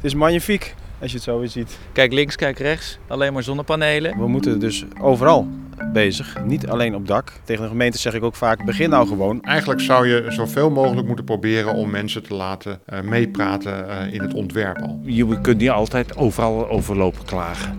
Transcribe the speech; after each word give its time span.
Het 0.00 0.10
is 0.10 0.14
magnifiek 0.14 0.74
als 1.00 1.10
je 1.10 1.16
het 1.16 1.26
zo 1.26 1.38
weer 1.38 1.48
ziet. 1.48 1.78
Kijk 1.92 2.12
links, 2.12 2.36
kijk 2.36 2.58
rechts. 2.58 2.98
Alleen 3.06 3.32
maar 3.32 3.42
zonnepanelen. 3.42 4.18
We 4.18 4.28
moeten 4.28 4.58
dus 4.60 4.84
overal 5.00 5.48
bezig, 5.92 6.36
niet 6.44 6.68
alleen 6.68 6.94
op 6.94 7.06
dak. 7.06 7.32
Tegen 7.44 7.62
de 7.62 7.68
gemeente 7.68 7.98
zeg 7.98 8.14
ik 8.14 8.22
ook 8.22 8.34
vaak, 8.34 8.64
begin 8.64 8.90
nou 8.90 9.08
gewoon. 9.08 9.42
Eigenlijk 9.42 9.80
zou 9.80 10.08
je 10.08 10.26
zoveel 10.28 10.70
mogelijk 10.70 11.06
moeten 11.06 11.24
proberen 11.24 11.74
om 11.74 11.90
mensen 11.90 12.22
te 12.22 12.34
laten 12.34 12.80
uh, 12.92 13.00
meepraten 13.00 13.86
uh, 13.88 14.12
in 14.12 14.20
het 14.20 14.34
ontwerp 14.34 14.78
al. 14.78 15.00
Je 15.04 15.40
kunt 15.40 15.58
niet 15.58 15.70
altijd 15.70 16.16
overal 16.16 16.68
overlopen 16.68 17.24
klagen. 17.24 17.76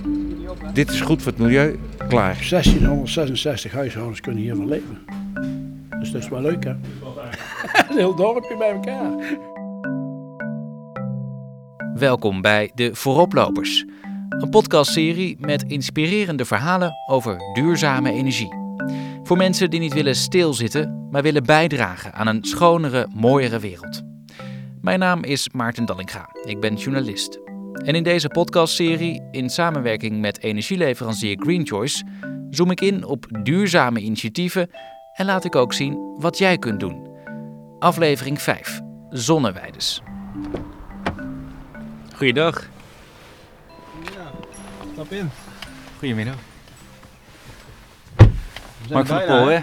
Dit 0.74 0.90
is 0.90 1.02
goed 1.02 1.22
voor 1.22 1.32
het 1.32 1.42
milieu, 1.42 1.80
klaar. 2.08 2.46
1666 2.50 3.72
huishoudens 3.72 4.22
kunnen 4.22 4.42
hiervan 4.42 4.68
leven. 4.68 4.98
Dus 6.00 6.12
dat 6.12 6.22
is 6.22 6.30
wel 6.30 6.42
leuk 6.42 6.64
hè? 6.64 6.72
Een 7.90 7.98
heel 7.98 8.16
dorpje 8.16 8.58
bij 8.58 8.72
elkaar. 8.72 9.10
Welkom 11.96 12.42
bij 12.42 12.72
de 12.76 12.96
Vooroplopers, 12.96 13.86
een 14.30 14.50
podcastserie 14.50 15.38
met 15.40 15.64
inspirerende 15.64 16.46
verhalen 16.46 16.94
over 17.08 17.38
duurzame 17.54 18.12
energie. 18.12 18.54
Voor 19.24 19.38
mensen 19.38 19.70
die 19.70 19.80
niet 19.80 19.94
willen 19.94 20.16
stilzitten, 20.16 21.08
maar 21.12 21.22
willen 21.22 21.44
bijdragen 21.44 22.14
aan 22.14 22.28
een 22.28 22.44
schonere, 22.44 23.08
mooiere 23.14 23.60
wereld. 23.60 24.02
Mijn 24.82 25.00
naam 25.00 25.24
is 25.24 25.50
Maarten 25.50 25.86
Dallinga, 25.86 26.30
ik 26.44 26.60
ben 26.60 26.76
journalist. 26.76 27.40
En 27.74 27.96
in 27.96 28.04
deze 28.04 28.28
podcastserie, 28.28 29.28
in 29.32 29.50
samenwerking 29.50 30.22
met 30.22 30.44
energieleverancier 30.44 31.38
GreenChoice, 31.40 32.04
zoom 32.50 32.72
ik 32.72 32.82
in 32.82 33.06
op 33.06 33.26
duurzame 33.44 34.00
initiatieven 34.00 34.70
en 35.14 35.26
laat 35.26 35.46
ik 35.46 35.56
ook 35.56 35.74
zien 35.74 36.16
wat 36.18 36.38
jij 36.38 36.58
kunt 36.58 36.80
doen. 36.80 37.10
Aflevering 37.80 38.42
5: 38.42 38.82
Zonneweides. 39.10 40.02
Goeiedag. 42.22 42.70
Ja, 44.04 44.32
stap 44.94 45.12
in. 45.12 45.30
Goedemiddag. 46.00 46.36
Mark 48.90 49.08
van 49.08 49.18
der 49.18 49.28
Pol, 49.28 49.48
hè? 49.48 49.60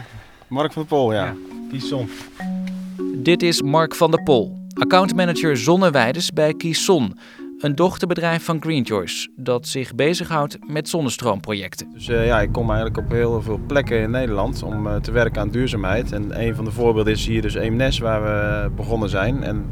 Mark 0.49 0.73
van 0.73 0.83
der 0.83 0.91
Pol, 0.99 1.13
ja. 1.13 1.25
Ja. 1.25 1.35
Kiesson. 1.71 2.11
Dit 3.15 3.43
is 3.43 3.63
Mark 3.63 3.95
van 3.95 4.11
der 4.11 4.23
Pol, 4.23 4.59
accountmanager 4.75 5.57
Zonneweides 5.57 6.31
bij 6.31 6.55
Kison, 6.55 7.19
een 7.59 7.75
dochterbedrijf 7.75 8.45
van 8.45 8.61
GreenChoice 8.61 9.29
dat 9.37 9.67
zich 9.67 9.95
bezighoudt 9.95 10.59
met 10.67 10.89
zonnestroomprojecten. 10.89 11.89
Dus 11.93 12.09
uh, 12.09 12.27
ja, 12.27 12.41
ik 12.41 12.53
kom 12.53 12.71
eigenlijk 12.71 12.99
op 12.99 13.11
heel 13.11 13.43
veel 13.43 13.61
plekken 13.67 14.01
in 14.01 14.11
Nederland 14.11 14.63
om 14.63 14.87
uh, 14.87 14.97
te 14.97 15.13
werken 15.13 15.41
aan 15.41 15.51
duurzaamheid. 15.51 16.13
En 16.13 16.43
een 16.43 16.55
van 16.55 16.65
de 16.65 16.71
voorbeelden 16.71 17.13
is 17.13 17.27
hier 17.27 17.43
dus 17.43 17.55
Eemnes, 17.55 17.99
waar 17.99 18.23
we 18.23 18.71
begonnen 18.71 19.09
zijn. 19.09 19.43
En 19.43 19.67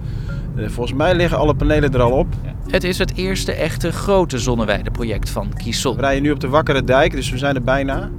uh, 0.57 0.69
volgens 0.69 0.97
mij 0.97 1.15
liggen 1.15 1.39
alle 1.39 1.55
panelen 1.55 1.93
er 1.93 2.03
al 2.03 2.13
op. 2.13 2.27
Het 2.71 2.85
is 2.85 2.99
het 2.99 3.17
eerste 3.17 3.53
echte 3.53 3.93
grote 3.93 4.39
zonneweideproject 4.39 5.31
van 5.31 5.53
Kison. 5.55 5.95
We 5.95 6.01
rijden 6.01 6.23
nu 6.23 6.31
op 6.31 6.41
de 6.41 6.49
Wakkere 6.49 6.85
Dijk, 6.85 7.13
dus 7.13 7.31
we 7.31 7.39
zijn 7.39 7.55
er 7.55 7.63
bijna. 7.63 8.11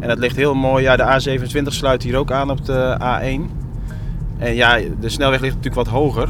En 0.00 0.08
dat 0.08 0.18
ligt 0.18 0.36
heel 0.36 0.54
mooi. 0.54 0.82
Ja, 0.82 0.96
de 0.96 1.38
A27 1.38 1.62
sluit 1.62 2.02
hier 2.02 2.16
ook 2.16 2.32
aan 2.32 2.50
op 2.50 2.64
de 2.64 2.98
A1. 3.00 3.64
En 4.38 4.54
ja, 4.54 4.78
de 5.00 5.08
snelweg 5.08 5.40
ligt 5.40 5.54
natuurlijk 5.54 5.90
wat 5.90 5.94
hoger. 5.94 6.28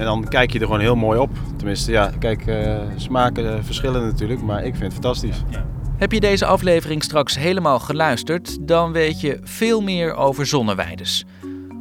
En 0.00 0.06
dan 0.06 0.28
kijk 0.28 0.52
je 0.52 0.58
er 0.58 0.64
gewoon 0.64 0.80
heel 0.80 0.96
mooi 0.96 1.18
op. 1.18 1.30
Tenminste, 1.56 1.92
ja, 1.92 2.12
kijk, 2.18 2.46
uh, 2.46 2.78
smaken 2.96 3.44
uh, 3.44 3.54
verschillen 3.62 4.02
natuurlijk, 4.02 4.42
maar 4.42 4.64
ik 4.64 4.72
vind 4.72 4.82
het 4.82 4.92
fantastisch. 4.92 5.42
Ja. 5.50 5.66
Heb 5.96 6.12
je 6.12 6.20
deze 6.20 6.46
aflevering 6.46 7.02
straks 7.02 7.38
helemaal 7.38 7.78
geluisterd, 7.78 8.68
dan 8.68 8.92
weet 8.92 9.20
je 9.20 9.38
veel 9.42 9.80
meer 9.80 10.14
over 10.14 10.46
zonneweides. 10.46 11.24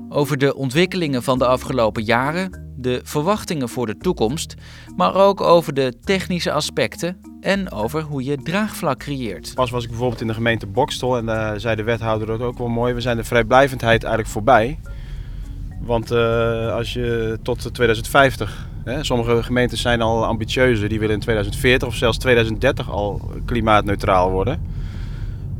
Over 0.09 0.37
de 0.37 0.55
ontwikkelingen 0.55 1.23
van 1.23 1.37
de 1.37 1.45
afgelopen 1.45 2.03
jaren, 2.03 2.73
de 2.75 3.01
verwachtingen 3.03 3.69
voor 3.69 3.85
de 3.85 3.97
toekomst, 3.97 4.55
maar 4.95 5.15
ook 5.15 5.41
over 5.41 5.73
de 5.73 5.93
technische 6.03 6.51
aspecten 6.51 7.21
en 7.41 7.71
over 7.71 8.01
hoe 8.01 8.23
je 8.23 8.37
draagvlak 8.37 8.99
creëert. 8.99 9.51
Pas 9.55 9.69
was 9.71 9.83
ik 9.83 9.89
bijvoorbeeld 9.89 10.21
in 10.21 10.27
de 10.27 10.33
gemeente 10.33 10.67
Bokstel 10.67 11.17
en 11.17 11.25
daar 11.25 11.53
uh, 11.53 11.59
zei 11.59 11.75
de 11.75 11.83
wethouder 11.83 12.27
dat 12.27 12.41
ook 12.41 12.57
wel 12.57 12.67
mooi. 12.67 12.93
We 12.93 13.01
zijn 13.01 13.17
de 13.17 13.23
vrijblijvendheid 13.23 14.03
eigenlijk 14.03 14.33
voorbij. 14.33 14.79
Want 15.81 16.11
uh, 16.11 16.73
als 16.73 16.93
je 16.93 17.39
tot 17.41 17.73
2050, 17.73 18.67
hè, 18.83 19.03
sommige 19.03 19.43
gemeentes 19.43 19.81
zijn 19.81 20.01
al 20.01 20.25
ambitieuzer, 20.25 20.89
die 20.89 20.99
willen 20.99 21.15
in 21.15 21.21
2040 21.21 21.87
of 21.87 21.95
zelfs 21.95 22.17
2030 22.17 22.91
al 22.91 23.21
klimaatneutraal 23.45 24.31
worden. 24.31 24.59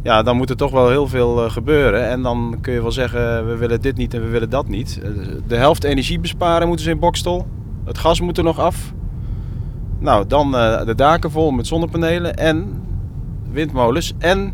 Ja, 0.04 0.24
dan 0.24 0.38
moet 0.38 0.50
er 0.50 0.56
toch 0.56 0.72
wel 0.72 0.90
heel 0.90 1.08
veel 1.08 1.44
uh, 1.44 1.52
gebeuren. 1.52 2.10
En 2.10 2.22
dan 2.22 2.58
kun 2.62 2.74
je 2.74 2.82
wel 2.82 2.92
zeggen, 2.92 3.48
we 3.48 3.56
willen 3.56 3.82
dit 3.82 3.98
niet 3.98 4.14
en 4.14 4.22
we 4.22 4.28
willen 4.28 4.50
dat 4.50 4.68
niet. 4.68 5.02
De 5.48 5.56
helft 5.56 5.84
energie 5.84 6.20
besparen 6.20 6.68
moeten 6.68 6.86
ze 6.86 6.92
in 6.92 7.00
Bokstel. 7.00 7.48
Het 7.86 7.98
gas 7.98 8.22
moet 8.22 8.38
er 8.38 8.44
nog 8.44 8.60
af. 8.60 8.94
Nou, 10.00 10.28
dan 10.28 10.52
de 10.86 10.94
daken 10.96 11.32
vol 11.32 11.52
met 11.52 11.68
zonnepanelen 11.68 12.36
en 12.36 12.84
windmolens 13.52 14.14
en 14.18 14.54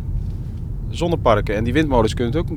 zonneparken. 0.95 1.55
En 1.55 1.63
die 1.63 1.73
windmolens 1.73 2.13
kunnen, 2.13 2.39
ook, 2.39 2.47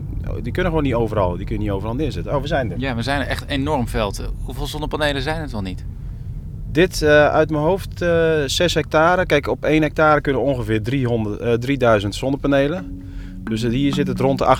die 0.42 0.52
kunnen 0.52 0.72
gewoon 0.72 0.86
niet 0.86 0.94
overal. 0.94 1.36
Die 1.36 1.46
kun 1.46 1.56
je 1.56 1.62
niet 1.62 1.70
overal 1.70 1.94
neerzetten. 1.94 2.34
Oh, 2.34 2.40
we 2.40 2.46
zijn 2.46 2.72
er. 2.72 2.78
Ja, 2.78 2.94
we 2.94 3.02
zijn 3.02 3.20
er 3.20 3.26
echt 3.26 3.46
enorm 3.46 3.88
veld. 3.88 4.30
Hoeveel 4.42 4.66
zonnepanelen 4.66 5.22
zijn 5.22 5.40
het 5.40 5.52
wel 5.52 5.62
niet? 5.62 5.84
Dit 6.72 7.00
uh, 7.00 7.28
uit 7.28 7.50
mijn 7.50 7.62
hoofd 7.62 8.02
uh, 8.02 8.42
6 8.46 8.74
hectare. 8.74 9.26
Kijk, 9.26 9.46
op 9.46 9.64
1 9.64 9.82
hectare 9.82 10.20
kunnen 10.20 10.42
ongeveer 10.42 10.82
300, 10.82 11.40
uh, 11.40 11.52
3000 11.52 12.14
zonnepanelen. 12.14 13.02
Dus 13.44 13.62
hier 13.62 13.94
zit 13.94 14.06
het 14.06 14.20
rond 14.20 14.38
de 14.38 14.56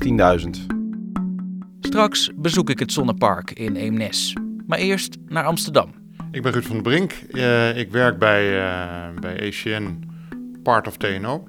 18.000. 0.70 0.76
Straks 1.80 2.30
bezoek 2.36 2.70
ik 2.70 2.78
het 2.78 2.92
zonnepark 2.92 3.50
in 3.50 3.76
Eemnes. 3.76 4.36
Maar 4.66 4.78
eerst 4.78 5.16
naar 5.26 5.44
Amsterdam. 5.44 5.94
Ik 6.30 6.42
ben 6.42 6.52
Ruud 6.52 6.64
van 6.64 6.74
der 6.74 6.82
Brink. 6.82 7.12
Uh, 7.30 7.76
ik 7.76 7.90
werk 7.90 8.18
bij, 8.18 8.56
uh, 8.56 9.20
bij 9.20 9.36
ECN 9.38 9.98
Part 10.62 10.86
of 10.86 10.96
TNO. 10.96 11.44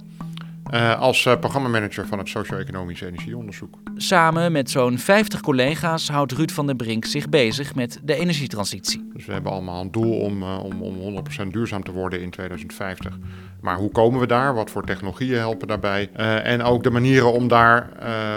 Uh, 0.73 0.99
als 0.99 1.25
uh, 1.25 1.39
programmamanager 1.39 2.07
van 2.07 2.17
het 2.17 2.27
Socio-Economisch 2.27 3.01
Energieonderzoek. 3.01 3.77
Samen 3.95 4.51
met 4.51 4.69
zo'n 4.69 4.97
50 4.97 5.41
collega's 5.41 6.09
houdt 6.09 6.31
Ruud 6.31 6.51
van 6.51 6.65
der 6.65 6.75
Brink 6.75 7.05
zich 7.05 7.29
bezig 7.29 7.75
met 7.75 7.99
de 8.03 8.15
energietransitie. 8.15 9.09
Dus 9.13 9.25
we 9.25 9.33
hebben 9.33 9.51
allemaal 9.51 9.81
een 9.81 9.91
doel 9.91 10.19
om, 10.19 10.41
uh, 10.41 10.63
om, 10.63 10.81
om 10.81 11.23
100% 11.43 11.47
duurzaam 11.47 11.83
te 11.83 11.91
worden 11.91 12.21
in 12.21 12.29
2050. 12.29 13.17
Maar 13.61 13.77
hoe 13.77 13.91
komen 13.91 14.19
we 14.19 14.27
daar? 14.27 14.53
Wat 14.53 14.69
voor 14.69 14.83
technologieën 14.83 15.37
helpen 15.37 15.67
daarbij? 15.67 16.09
en 16.43 16.61
ook 16.61 16.83
de 16.83 16.89
manieren 16.89 17.33
om, 17.33 17.47
daar, 17.47 17.89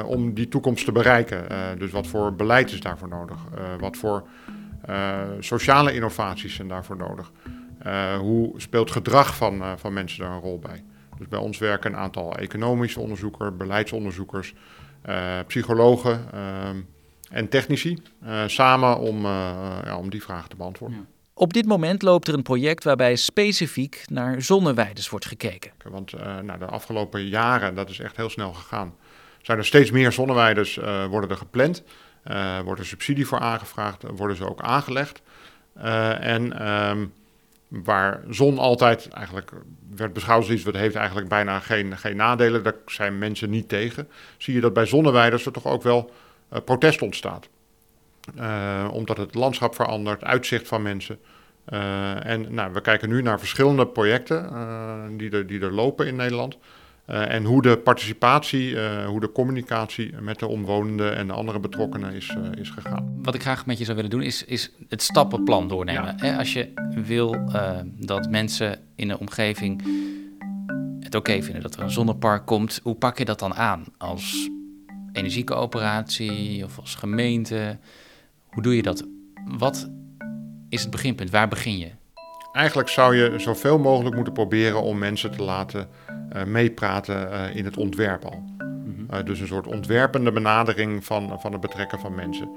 om 0.06 0.34
die 0.34 0.48
toekomst 0.48 0.84
te 0.84 0.92
bereiken. 0.92 1.44
dus 1.78 1.90
wat 1.90 2.06
voor 2.06 2.34
beleid 2.34 2.72
is 2.72 2.80
daarvoor 2.80 3.08
nodig? 3.08 3.36
wat 3.80 3.96
voor 3.96 4.26
sociale 5.40 5.94
innovaties 5.94 6.54
zijn 6.54 6.68
daarvoor 6.68 6.96
nodig? 6.96 7.32
hoe 8.18 8.52
speelt 8.56 8.90
gedrag 8.90 9.36
van, 9.36 9.62
van 9.76 9.92
mensen 9.92 10.20
daar 10.20 10.32
een 10.32 10.40
rol 10.40 10.58
bij? 10.58 10.82
Dus 11.22 11.30
bij 11.30 11.40
ons 11.40 11.58
werken 11.58 11.92
een 11.92 11.98
aantal 11.98 12.36
economische 12.36 13.00
onderzoekers, 13.00 13.56
beleidsonderzoekers, 13.56 14.54
uh, 15.08 15.38
psychologen 15.46 16.28
uh, 16.34 16.68
en 17.30 17.48
technici 17.48 18.02
uh, 18.24 18.42
samen 18.46 18.98
om, 18.98 19.24
ja, 19.24 19.96
om 19.96 20.10
die 20.10 20.22
vragen 20.22 20.48
te 20.48 20.56
beantwoorden. 20.56 20.98
Ja. 20.98 21.04
Op 21.34 21.52
dit 21.52 21.66
moment 21.66 22.02
loopt 22.02 22.28
er 22.28 22.34
een 22.34 22.42
project 22.42 22.84
waarbij 22.84 23.16
specifiek 23.16 24.04
naar 24.08 24.42
zonneweides 24.42 25.08
wordt 25.08 25.26
gekeken. 25.26 25.72
Want 25.90 26.12
nou, 26.42 26.58
de 26.58 26.64
afgelopen 26.64 27.28
jaren, 27.28 27.74
dat 27.74 27.90
is 27.90 27.98
echt 27.98 28.16
heel 28.16 28.30
snel 28.30 28.52
gegaan, 28.52 28.94
zijn 29.42 29.58
er 29.58 29.64
steeds 29.64 29.90
meer 29.90 30.12
zonneweides 30.12 30.76
worden 31.10 31.30
er 31.30 31.36
gepland. 31.36 31.82
wordt 32.64 32.80
er 32.80 32.86
subsidie 32.86 33.26
voor 33.26 33.38
aangevraagd, 33.38 34.04
worden 34.16 34.36
ze 34.36 34.48
ook 34.48 34.60
aangelegd. 34.60 35.22
en 36.20 36.72
um, 36.72 37.12
waar 37.72 38.20
zon 38.28 38.58
altijd 38.58 39.08
eigenlijk 39.08 39.52
werd 39.96 40.12
beschouwd 40.12 40.42
als 40.42 40.50
iets 40.50 40.62
wat 40.62 40.74
heeft 40.74 40.94
eigenlijk 40.94 41.28
bijna 41.28 41.58
geen, 41.58 41.98
geen 41.98 42.16
nadelen. 42.16 42.62
Daar 42.62 42.74
zijn 42.86 43.18
mensen 43.18 43.50
niet 43.50 43.68
tegen. 43.68 44.08
Zie 44.36 44.54
je 44.54 44.60
dat 44.60 44.72
bij 44.72 44.86
zonneweiders 44.86 45.46
er 45.46 45.52
toch 45.52 45.66
ook 45.66 45.82
wel 45.82 46.10
uh, 46.52 46.58
protest 46.64 47.02
ontstaat. 47.02 47.48
Uh, 48.38 48.88
omdat 48.92 49.16
het 49.16 49.34
landschap 49.34 49.74
verandert, 49.74 50.24
uitzicht 50.24 50.68
van 50.68 50.82
mensen. 50.82 51.18
Uh, 51.68 52.26
en 52.26 52.54
nou, 52.54 52.72
we 52.72 52.80
kijken 52.80 53.08
nu 53.08 53.22
naar 53.22 53.38
verschillende 53.38 53.86
projecten 53.86 54.50
die, 55.16 55.30
er, 55.30 55.46
die 55.46 55.60
er 55.60 55.72
lopen 55.72 56.06
in 56.06 56.16
Nederland. 56.16 56.58
Uh, 57.12 57.32
en 57.32 57.44
hoe 57.44 57.62
de 57.62 57.78
participatie, 57.78 58.70
uh, 58.70 59.06
hoe 59.06 59.20
de 59.20 59.32
communicatie 59.32 60.14
met 60.20 60.38
de 60.38 60.46
omwonenden 60.46 61.16
en 61.16 61.26
de 61.26 61.32
andere 61.32 61.60
betrokkenen 61.60 62.12
is, 62.12 62.36
uh, 62.38 62.60
is 62.60 62.70
gegaan. 62.70 63.18
Wat 63.22 63.34
ik 63.34 63.42
graag 63.42 63.66
met 63.66 63.78
je 63.78 63.84
zou 63.84 63.96
willen 63.96 64.10
doen, 64.10 64.22
is, 64.22 64.44
is 64.44 64.70
het 64.88 65.02
stappenplan 65.02 65.68
doornemen. 65.68 66.16
Ja. 66.16 66.36
Als 66.36 66.52
je 66.52 66.72
wil 67.04 67.36
dat 67.98 68.30
mensen 68.30 68.80
in 68.94 69.08
de 69.08 69.18
omgeving 69.18 69.82
het 71.00 71.14
oké 71.14 71.30
okay 71.30 71.42
vinden 71.42 71.62
dat 71.62 71.74
er 71.74 71.82
een 71.82 71.90
zonnepark 71.90 72.46
komt, 72.46 72.80
hoe 72.82 72.94
pak 72.94 73.18
je 73.18 73.24
dat 73.24 73.38
dan 73.38 73.54
aan? 73.54 73.84
Als 73.98 74.50
energiecoöperatie 75.12 76.64
of 76.64 76.78
als 76.78 76.94
gemeente? 76.94 77.78
Hoe 78.46 78.62
doe 78.62 78.76
je 78.76 78.82
dat? 78.82 79.06
Wat 79.44 79.90
is 80.68 80.82
het 80.82 80.90
beginpunt? 80.90 81.30
Waar 81.30 81.48
begin 81.48 81.78
je? 81.78 81.90
Eigenlijk 82.52 82.88
zou 82.88 83.16
je 83.16 83.38
zoveel 83.38 83.78
mogelijk 83.78 84.14
moeten 84.14 84.32
proberen 84.32 84.82
om 84.82 84.98
mensen 84.98 85.30
te 85.30 85.42
laten 85.42 85.88
uh, 86.36 86.44
meepraten 86.44 87.28
uh, 87.32 87.56
in 87.56 87.64
het 87.64 87.76
ontwerp 87.76 88.24
al. 88.24 88.42
Mm 88.58 88.94
-hmm. 88.94 89.06
Uh, 89.18 89.24
dus 89.24 89.40
een 89.40 89.46
soort 89.46 89.66
ontwerpende 89.66 90.32
benadering 90.32 91.04
van, 91.04 91.40
van 91.40 91.52
het 91.52 91.60
betrekken 91.60 91.98
van 91.98 92.14
mensen. 92.14 92.48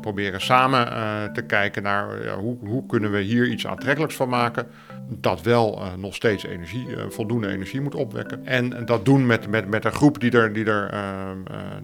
Proberen 0.00 0.40
samen 0.40 0.86
te 1.32 1.42
kijken 1.42 1.82
naar 1.82 2.24
ja, 2.24 2.36
hoe, 2.36 2.56
hoe 2.60 2.86
kunnen 2.86 3.10
we 3.10 3.20
hier 3.20 3.48
iets 3.48 3.66
aantrekkelijks 3.66 4.14
van 4.14 4.28
maken. 4.28 4.66
Dat 5.08 5.42
wel 5.42 5.82
nog 5.96 6.14
steeds 6.14 6.44
energie, 6.44 6.86
voldoende 7.08 7.48
energie 7.48 7.80
moet 7.80 7.94
opwekken. 7.94 8.46
En 8.46 8.84
dat 8.84 9.04
doen 9.04 9.26
met, 9.26 9.48
met, 9.48 9.68
met 9.68 9.84
een 9.84 9.92
groep 9.92 10.20
die 10.20 10.30
er, 10.30 10.52
die, 10.52 10.64
er, 10.64 10.94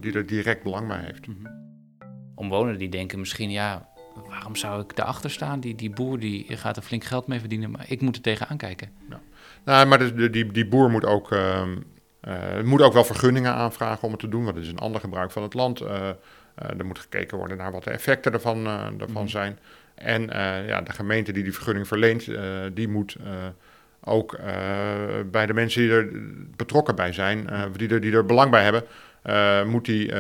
die 0.01 0.13
er 0.13 0.27
direct 0.27 0.63
belang 0.63 0.89
bij 0.89 1.01
heeft. 1.05 1.27
Mm 1.27 1.37
-hmm. 1.43 1.61
Omwonenden 2.35 2.79
die 2.79 2.89
denken 2.89 3.19
misschien, 3.19 3.51
ja, 3.51 3.89
waarom 4.29 4.57
zou 4.57 4.83
ik 4.83 4.97
daarachter 4.97 5.31
staan? 5.31 5.61
Die, 5.61 5.75
die 5.75 5.91
boer 5.91 6.19
die 6.19 6.57
gaat 6.57 6.77
er 6.77 6.83
flink 6.83 7.05
geld 7.05 7.27
mee 7.27 7.41
verdienen, 7.41 7.71
maar 7.71 7.85
ik 7.89 8.01
moet 8.01 8.17
er 8.17 8.23
tegenaan 8.23 8.57
kijken. 8.57 8.91
Ja. 9.09 9.21
Nou, 9.65 9.87
maar 9.87 9.99
de, 9.99 10.31
die, 10.31 10.53
die 10.53 10.67
boer 10.67 10.91
moet 10.91 11.05
ook, 11.05 11.35
moet 12.65 12.83
ook 12.83 12.93
wel 12.93 13.05
vergunningen 13.05 13.55
aanvragen 13.55 14.03
om 14.03 14.11
het 14.11 14.21
te 14.21 14.29
doen, 14.29 14.45
want 14.45 14.57
het 14.57 14.65
is 14.65 14.71
een 14.71 14.79
ander 14.79 15.01
gebruik 15.01 15.31
van 15.31 15.43
het 15.43 15.55
land. 15.55 15.81
Uh, 15.81 16.09
er 16.55 16.87
moet 16.87 16.99
gekeken 16.99 17.39
worden 17.39 17.57
naar 17.57 17.73
wat 17.73 17.85
de 17.85 17.91
effecten 17.91 18.33
ervan, 18.33 18.67
ervan 19.01 19.23
mm. 19.23 19.29
zijn. 19.29 19.59
En 19.95 20.23
ja, 20.67 20.81
de 20.81 20.93
gemeente 20.93 21.33
die 21.33 21.43
die 21.43 21.55
vergunning 21.55 21.87
verleent, 21.87 22.29
die 22.75 22.89
moet 22.89 23.17
ook 24.05 24.39
bij 25.31 25.47
de 25.47 25.55
mensen 25.55 25.83
die 25.83 25.91
er 25.91 26.09
betrokken 26.57 26.95
bij 26.95 27.13
zijn, 27.13 27.49
die, 27.77 27.89
er, 27.89 28.01
die 28.01 28.13
er 28.13 28.27
belang 28.27 28.51
bij 28.51 28.63
hebben, 28.63 28.85
moet 29.67 29.85
die 29.85 30.13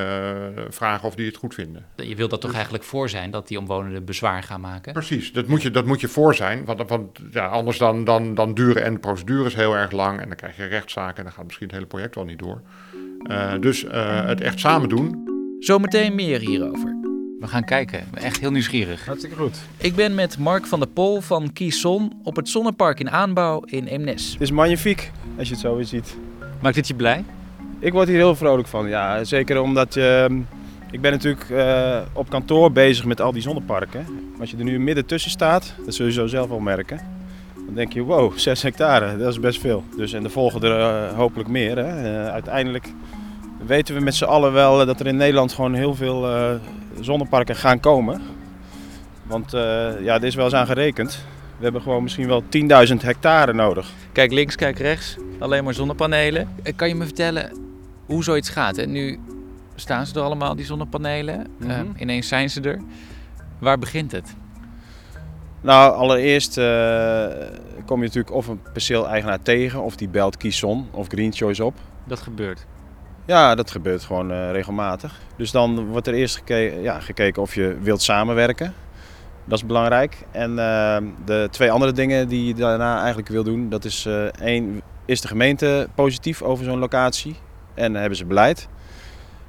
vragen 0.69 1.08
of 1.08 1.14
die 1.14 1.26
het 1.26 1.37
goed 1.37 1.55
vinden. 1.55 1.87
Je 1.97 2.14
wilt 2.14 2.31
dat 2.31 2.41
toch 2.41 2.50
dus, 2.50 2.58
eigenlijk 2.58 2.85
voor 2.85 3.08
zijn, 3.08 3.31
dat 3.31 3.49
die 3.49 3.58
omwonenden 3.58 4.05
bezwaar 4.05 4.43
gaan 4.43 4.61
maken? 4.61 4.93
Precies, 4.93 5.32
dat 5.32 5.47
moet 5.47 5.62
je, 5.62 5.70
dat 5.70 5.87
moet 5.87 6.00
je 6.00 6.08
voor 6.08 6.35
zijn, 6.35 6.64
want, 6.64 6.88
want 6.88 7.19
ja, 7.31 7.47
anders 7.47 7.79
dan, 7.79 8.05
dan, 8.05 8.35
dan 8.35 8.55
duren 8.55 8.85
en 8.85 8.93
de 8.93 9.00
procedures 9.00 9.55
heel 9.55 9.76
erg 9.76 9.91
lang 9.91 10.20
en 10.20 10.29
dan 10.29 10.37
krijg 10.37 10.56
je 10.56 10.64
rechtszaken 10.64 11.17
en 11.17 11.25
dan 11.25 11.32
gaat 11.32 11.44
misschien 11.44 11.67
het 11.67 11.75
hele 11.75 11.87
project 11.87 12.14
wel 12.14 12.25
niet 12.25 12.38
door. 12.38 12.62
dus 13.61 13.85
het 13.91 14.41
echt 14.41 14.61
samen 14.61 14.88
doen, 14.88 15.29
Zometeen 15.61 16.14
meer 16.14 16.41
hierover. 16.41 16.96
We 17.38 17.46
gaan 17.46 17.64
kijken. 17.64 18.06
Echt 18.14 18.41
heel 18.41 18.50
nieuwsgierig. 18.50 19.06
Hartstikke 19.06 19.37
goed. 19.37 19.58
Ik 19.76 19.94
ben 19.94 20.14
met 20.14 20.38
Mark 20.38 20.67
van 20.67 20.79
der 20.79 20.88
Pol 20.88 21.20
van 21.20 21.53
Kieson 21.53 22.12
op 22.23 22.37
het 22.37 22.49
zonnepark 22.49 23.00
in 23.00 23.11
aanbouw 23.11 23.62
in 23.64 23.87
Eemnes. 23.87 24.32
Het 24.32 24.41
is 24.41 24.50
magnifiek, 24.50 25.11
als 25.38 25.49
je 25.49 25.53
het 25.53 25.62
zo 25.62 25.76
weer 25.76 25.85
ziet. 25.85 26.17
Maakt 26.62 26.75
dit 26.75 26.87
je 26.87 26.94
blij? 26.94 27.25
Ik 27.81 27.93
word 27.93 28.09
hier 28.09 28.17
heel 28.17 28.37
vrolijk 28.37 28.69
van, 28.69 28.88
ja. 28.88 29.25
Zeker 29.25 29.61
omdat 29.61 29.94
je... 29.94 30.27
Ehm, 30.29 30.41
ik 30.91 31.00
ben 31.00 31.12
natuurlijk 31.12 31.49
uh, 31.50 31.99
op 32.12 32.31
kantoor 32.31 32.73
bezig 32.73 33.05
met 33.05 33.21
al 33.21 33.32
die 33.32 33.43
zonneparken. 33.43 34.05
Maar 34.31 34.41
als 34.41 34.50
je 34.50 34.56
er 34.56 34.65
nu 34.65 34.81
midden 34.81 35.06
tussen 35.06 35.31
staat, 35.31 35.75
dat 35.85 35.94
zul 35.94 36.06
je 36.06 36.12
zo 36.12 36.27
zelf 36.27 36.49
wel 36.49 36.59
merken. 36.59 37.00
Dan 37.55 37.75
denk 37.75 37.93
je, 37.93 38.03
wow, 38.03 38.38
6 38.38 38.62
hectare, 38.62 39.17
dat 39.17 39.29
is 39.29 39.41
best 39.41 39.61
veel. 39.61 39.85
Dus, 39.97 40.12
en 40.12 40.25
er 40.25 40.31
volgen 40.31 40.62
er 40.62 40.79
uh, 40.79 41.17
hopelijk 41.17 41.49
meer. 41.49 41.77
Hè. 41.77 42.12
Uh, 42.12 42.29
uiteindelijk 42.29 42.93
weten 43.67 43.94
we 43.94 44.00
met 44.00 44.15
z'n 44.15 44.25
allen 44.25 44.53
wel 44.53 44.87
dat 44.87 45.00
er 45.00 45.06
in 45.06 45.17
Nederland 45.17 45.53
gewoon 45.53 45.75
heel 45.75 45.94
veel 45.94 46.31
uh, 46.31 46.50
zonneparken 47.00 47.56
gaan 47.56 47.81
komen. 47.81 48.21
Want 49.27 49.55
uh, 49.55 49.61
ja, 50.00 50.15
er 50.15 50.25
is 50.25 50.35
wel 50.35 50.44
eens 50.44 50.55
aan 50.55 50.67
gerekend. 50.67 51.25
We 51.56 51.62
hebben 51.62 51.82
gewoon 51.82 52.03
misschien 52.03 52.29
wel 52.29 52.43
10.000 52.88 52.94
hectare 53.00 53.53
nodig. 53.53 53.91
Kijk 54.12 54.32
links, 54.32 54.56
kijk 54.56 54.79
rechts. 54.79 55.17
Alleen 55.38 55.65
maar 55.65 55.75
zonnepanelen. 55.75 56.49
Eh, 56.62 56.73
kan 56.77 56.88
je 56.88 56.94
me 56.94 57.05
vertellen 57.05 57.69
hoe 58.11 58.25
zoiets 58.25 58.49
gaat? 58.49 58.77
Hè? 58.77 58.87
Nu 58.87 59.19
staan 59.75 60.07
ze 60.07 60.15
er 60.15 60.23
allemaal, 60.23 60.57
die 60.57 60.65
zonnepanelen. 60.65 61.47
Mm 61.59 61.71
-hmm. 61.71 61.93
uh, 61.95 62.01
ineens 62.01 62.29
zijn 62.29 62.51
ze 62.51 62.61
er. 62.61 62.81
Waar 63.59 63.79
begint 63.79 64.12
het? 64.12 64.35
Nou, 65.61 65.95
allereerst 65.95 66.59
uh, 66.59 66.65
kom 67.87 67.99
je 67.99 68.07
natuurlijk 68.07 68.35
of 68.35 68.47
een 68.47 68.61
perceel-eigenaar 68.73 69.43
tegen, 69.43 69.83
of 69.83 69.97
die 69.97 70.09
belt 70.09 70.37
Kieson 70.37 70.89
of 70.91 71.07
Green 71.09 71.33
Choice 71.33 71.65
op. 71.65 71.75
Dat 72.05 72.21
gebeurt. 72.21 72.67
Ja, 73.27 73.55
dat 73.55 73.71
gebeurt 73.71 74.03
gewoon 74.03 74.31
uh, 74.31 74.51
regelmatig. 74.51 75.21
Dus 75.37 75.51
dan 75.51 75.87
wordt 75.87 76.06
er 76.06 76.15
eerst 76.15 76.37
gekeken, 76.37 76.83
ja, 76.83 77.01
gekeken 77.01 77.43
of 77.43 77.55
je 77.55 77.77
wilt 77.81 78.03
samenwerken. 78.03 78.75
Dat 79.45 79.59
is 79.59 79.67
belangrijk. 79.67 80.17
En 80.31 80.51
uh, 80.51 80.97
de 81.25 81.49
twee 81.51 81.71
andere 81.71 81.93
dingen 81.93 82.29
die 82.29 82.47
je 82.47 82.55
daarna 82.55 82.99
eigenlijk 82.99 83.29
wil 83.29 83.45
doen, 83.45 83.69
dat 83.69 83.85
is 83.85 84.06
uh, 84.06 84.25
één, 84.25 84.83
is 85.05 85.21
de 85.21 85.29
gemeente 85.29 85.89
positief 85.95 86.43
over 86.43 86.65
zo'n 86.65 86.79
locatie 86.79 87.37
en 87.81 87.94
hebben 87.94 88.17
ze 88.17 88.25
beleid. 88.25 88.69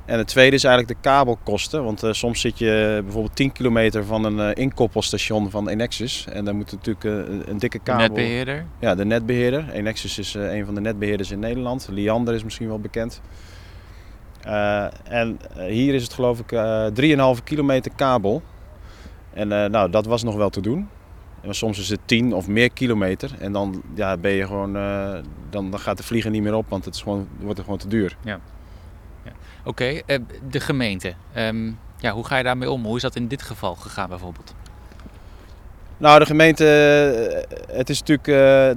En 0.06 0.18
het 0.18 0.28
tweede 0.28 0.56
is 0.56 0.64
eigenlijk 0.64 0.96
de 0.96 1.10
kabelkosten. 1.10 1.84
Want 1.84 2.04
uh, 2.04 2.12
soms 2.12 2.42
zit 2.42 2.58
je 2.58 3.00
bijvoorbeeld 3.04 3.36
10 3.36 3.52
kilometer 3.52 4.06
van 4.06 4.24
een 4.24 4.38
uh, 4.38 4.64
inkoppelstation 4.64 5.50
van 5.50 5.70
Enexis. 5.70 6.26
En 6.34 6.46
dan 6.46 6.56
moet 6.56 6.72
natuurlijk 6.72 7.06
uh, 7.06 7.14
een 7.46 7.58
dikke 7.58 7.80
kabel... 7.80 8.08
De 8.08 8.12
netbeheerder? 8.14 8.66
Ja, 8.80 8.96
de 8.96 9.06
netbeheerder. 9.06 9.70
Enexis 9.70 10.18
is 10.18 10.34
een 10.34 10.66
van 10.66 10.76
de 10.76 10.82
netbeheerders 10.82 11.32
in 11.32 11.40
Nederland. 11.40 11.88
Liander 11.92 12.34
is 12.34 12.44
misschien 12.44 12.68
wel 12.68 12.80
bekend. 12.80 13.22
En 15.04 15.40
hier 15.68 15.94
is 15.94 16.04
het 16.04 16.14
geloof 16.14 16.40
ik 16.40 16.52
uh, 16.52 17.36
3,5 17.38 17.44
kilometer 17.44 17.92
kabel. 17.96 18.42
En 19.34 19.48
nou, 19.48 19.90
dat 19.90 20.06
was 20.06 20.24
nog 20.24 20.36
wel 20.36 20.50
te 20.50 20.62
doen. 20.62 20.90
En 21.42 21.56
soms 21.56 21.80
is 21.80 21.90
het 21.90 22.00
10 22.06 22.34
of 22.34 22.48
meer 22.48 22.72
kilometer. 22.72 23.32
En 23.40 23.52
dan 23.52 23.82
ja, 23.94 24.18
ben 24.18 24.32
je 24.32 24.46
gewoon, 24.46 24.74
dan, 25.50 25.72
dan 25.72 25.80
gaat 25.80 25.98
de 25.98 26.04
vliegen 26.04 26.32
niet 26.32 26.42
meer 26.42 26.56
op, 26.56 26.70
want 26.70 26.86
het 26.86 26.96
is 26.96 27.02
gewoon, 27.02 27.28
wordt 27.40 27.58
er 27.58 27.64
gewoon 27.64 27.80
te 27.80 27.88
duur. 27.88 28.18
Ja. 28.24 28.40
ja. 29.24 29.32
Oké, 29.64 30.02
okay, 30.04 30.20
de 30.50 30.60
gemeente. 30.60 31.14
Um, 31.38 31.80
ja, 32.02 32.12
hoe 32.12 32.26
ga 32.26 32.38
je 32.38 32.44
daarmee 32.44 32.72
om? 32.72 32.86
Hoe 32.86 32.96
is 32.96 33.02
dat 33.02 33.16
in 33.16 33.28
dit 33.28 33.42
geval 33.42 33.76
gegaan 33.76 34.10
bijvoorbeeld? 34.10 34.54
Nou, 36.02 36.20
de 36.20 36.26
gemeente, 36.26 36.64
het 37.72 37.90
is 37.90 38.00
natuurlijk, 38.00 38.28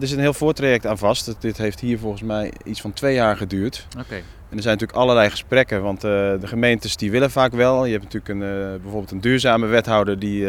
er 0.00 0.06
zit 0.06 0.16
een 0.16 0.22
heel 0.22 0.32
voortraject 0.32 0.86
aan 0.86 0.98
vast. 0.98 1.34
Dit 1.38 1.56
heeft 1.56 1.80
hier 1.80 1.98
volgens 1.98 2.22
mij 2.22 2.52
iets 2.64 2.80
van 2.80 2.92
twee 2.92 3.14
jaar 3.14 3.36
geduurd. 3.36 3.86
Oké. 3.90 4.04
Okay. 4.04 4.18
En 4.18 4.56
er 4.56 4.62
zijn 4.62 4.74
natuurlijk 4.74 4.98
allerlei 4.98 5.30
gesprekken, 5.30 5.82
want 5.82 6.04
uh, 6.04 6.10
de 6.10 6.46
gemeentes 6.46 6.96
die 6.96 7.10
willen 7.10 7.30
vaak 7.30 7.52
wel. 7.52 7.84
Je 7.84 7.92
hebt 7.92 8.04
natuurlijk 8.12 8.40
een, 8.40 8.58
uh, 8.58 8.80
bijvoorbeeld 8.80 9.10
een 9.10 9.20
duurzame 9.20 9.66
wethouder 9.66 10.18
die, 10.18 10.46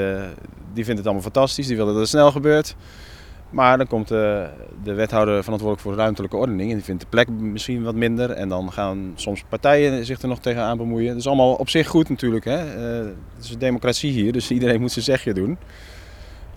die 0.74 0.84
vindt 0.84 0.98
het 0.98 1.06
allemaal 1.06 1.22
fantastisch, 1.22 1.68
die 1.68 1.76
wil 1.76 1.86
dat 1.86 1.96
het 1.96 2.08
snel 2.08 2.32
gebeurt. 2.32 2.76
Maar 3.50 3.78
dan 3.78 3.88
komt 3.88 4.08
de 4.08 4.50
wethouder 4.84 5.44
verantwoordelijk 5.44 5.82
voor 5.82 5.92
de 5.92 6.02
ruimtelijke 6.02 6.38
ordening 6.38 6.70
en 6.70 6.76
die 6.76 6.86
vindt 6.86 7.02
de 7.02 7.10
plek 7.10 7.30
misschien 7.30 7.84
wat 7.84 7.96
minder. 7.96 8.32
En 8.32 8.50
dan 8.50 8.72
gaan 8.72 9.14
soms 9.16 9.44
partijen 9.50 10.06
zich 10.06 10.22
er 10.22 10.28
nog 10.28 10.40
tegenaan 10.40 10.78
bemoeien. 10.78 11.08
Dat 11.08 11.18
is 11.18 11.28
allemaal 11.28 11.54
op 11.54 11.70
zich 11.70 11.88
goed 11.88 12.10
natuurlijk. 12.10 12.46
Hè? 12.46 12.58
het 12.58 13.44
is 13.44 13.50
een 13.50 13.60
democratie 13.60 14.12
hier, 14.12 14.32
dus 14.32 14.52
iedereen 14.52 14.82
moet 14.82 14.92
zijn 14.92 15.06
zegje 15.06 15.34
doen. 15.34 15.58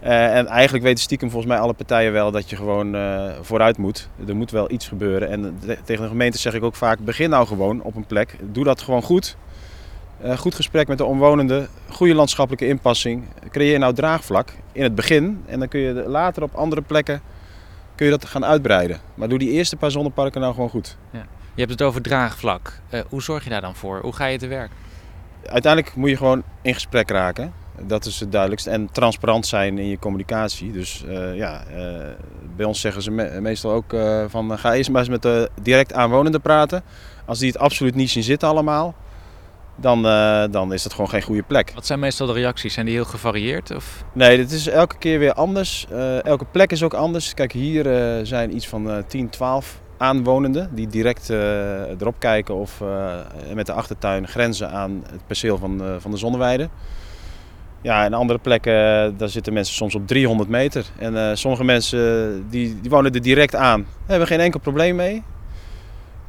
Uh, 0.02 0.36
en 0.36 0.46
eigenlijk 0.46 0.84
weten 0.84 1.02
stiekem 1.02 1.30
volgens 1.30 1.52
mij 1.52 1.60
alle 1.60 1.72
partijen 1.72 2.12
wel 2.12 2.30
dat 2.30 2.50
je 2.50 2.56
gewoon 2.56 2.94
uh, 2.94 3.30
vooruit 3.40 3.78
moet. 3.78 4.08
Er 4.26 4.36
moet 4.36 4.50
wel 4.50 4.70
iets 4.70 4.88
gebeuren. 4.88 5.28
En 5.28 5.58
de, 5.60 5.78
tegen 5.84 6.02
de 6.02 6.08
gemeente 6.08 6.38
zeg 6.38 6.54
ik 6.54 6.62
ook 6.62 6.74
vaak: 6.74 6.98
begin 6.98 7.30
nou 7.30 7.46
gewoon 7.46 7.82
op 7.82 7.96
een 7.96 8.06
plek. 8.06 8.36
Doe 8.42 8.64
dat 8.64 8.82
gewoon 8.82 9.02
goed. 9.02 9.36
Uh, 10.24 10.38
goed 10.38 10.54
gesprek 10.54 10.88
met 10.88 10.98
de 10.98 11.04
omwonenden. 11.04 11.68
Goede 11.88 12.14
landschappelijke 12.14 12.66
inpassing. 12.66 13.24
Creëer 13.50 13.78
nou 13.78 13.94
draagvlak 13.94 14.52
in 14.72 14.82
het 14.82 14.94
begin. 14.94 15.42
En 15.46 15.58
dan 15.58 15.68
kun 15.68 15.80
je 15.80 15.92
later 15.92 16.42
op 16.42 16.54
andere 16.54 16.82
plekken 16.82 17.20
kun 17.94 18.06
je 18.06 18.12
dat 18.12 18.24
gaan 18.24 18.44
uitbreiden. 18.44 19.00
Maar 19.14 19.28
doe 19.28 19.38
die 19.38 19.50
eerste 19.50 19.76
paar 19.76 19.90
zonneparken 19.90 20.40
nou 20.40 20.54
gewoon 20.54 20.68
goed. 20.68 20.96
Ja. 21.10 21.26
Je 21.54 21.60
hebt 21.64 21.70
het 21.70 21.82
over 21.82 22.02
draagvlak. 22.02 22.80
hoe 23.08 23.22
zorg 23.22 23.44
je 23.44 23.50
daar 23.50 23.60
dan 23.60 23.74
voor? 23.74 24.00
Hoe 24.00 24.12
ga 24.12 24.26
je 24.26 24.38
te 24.38 24.46
werk? 24.46 24.70
Uiteindelijk 25.46 25.94
moet 25.94 26.10
je 26.10 26.16
gewoon 26.16 26.42
in 26.62 26.74
gesprek 26.74 27.10
raken. 27.10 27.52
Dat 27.86 28.04
is 28.04 28.20
het 28.20 28.32
duidelijkste. 28.32 28.70
En 28.70 28.88
transparant 28.92 29.46
zijn 29.46 29.78
in 29.78 29.88
je 29.88 29.98
communicatie. 29.98 30.72
Dus 30.72 31.04
uh, 31.06 31.36
ja, 31.36 31.62
uh, 31.70 31.76
bij 32.56 32.66
ons 32.66 32.80
zeggen 32.80 33.02
ze 33.02 33.10
me 33.10 33.40
meestal 33.40 33.72
ook 33.72 33.92
uh, 33.92 34.24
van 34.28 34.58
ga 34.58 34.74
eerst 34.74 34.90
maar 34.90 35.00
eens 35.00 35.10
met 35.10 35.22
de 35.22 35.50
direct 35.62 35.92
aanwonenden 35.92 36.40
praten. 36.40 36.82
Als 37.26 37.38
die 37.38 37.48
het 37.48 37.58
absoluut 37.58 37.94
niet 37.94 38.10
zien 38.10 38.22
zitten 38.22 38.48
allemaal, 38.48 38.94
dan, 39.76 40.02
dan 40.50 40.72
is 40.72 40.82
dat 40.82 40.92
gewoon 40.92 41.08
geen 41.08 41.22
goede 41.22 41.42
plek. 41.42 41.72
Wat 41.74 41.86
zijn 41.86 41.98
meestal 41.98 42.26
de 42.26 42.32
reacties? 42.32 42.74
Zijn 42.74 42.86
die 42.86 42.94
heel 42.94 43.04
gevarieerd? 43.04 43.74
Of? 43.74 44.04
Nee, 44.12 44.36
dit 44.36 44.50
is 44.50 44.66
elke 44.68 44.98
keer 44.98 45.18
weer 45.18 45.32
anders. 45.32 45.86
elke 46.22 46.44
plek 46.44 46.72
is 46.72 46.82
ook 46.82 46.94
anders. 46.94 47.34
Kijk, 47.34 47.52
hier 47.52 47.84
zijn 48.26 48.54
iets 48.54 48.68
van 48.68 49.04
10, 49.06 49.28
12 49.28 49.80
aanwonenden 49.98 50.74
die 50.74 50.86
direct 50.86 51.28
erop 51.28 52.14
kijken 52.18 52.54
of 52.54 52.82
met 53.54 53.66
de 53.66 53.72
achtertuin 53.72 54.28
grenzen 54.28 54.70
aan 54.70 55.04
het 55.10 55.26
perceel 55.26 55.58
van, 55.58 55.82
van 55.98 56.10
de 56.10 56.16
zonneweide. 56.16 56.68
Ja, 57.80 58.04
in 58.04 58.14
andere 58.14 58.38
plekken 58.38 58.72
daar 59.16 59.28
zitten 59.28 59.52
mensen 59.52 59.74
soms 59.74 59.94
op 59.94 60.06
300 60.06 60.48
meter. 60.48 60.86
En 60.98 61.14
uh, 61.14 61.30
sommige 61.34 61.64
mensen 61.64 61.98
die, 62.50 62.80
die 62.80 62.90
wonen 62.90 63.12
er 63.12 63.22
direct 63.22 63.54
aan. 63.54 63.80
Daar 63.80 64.06
hebben 64.06 64.26
geen 64.28 64.40
enkel 64.40 64.60
probleem 64.60 64.96
mee. 64.96 65.22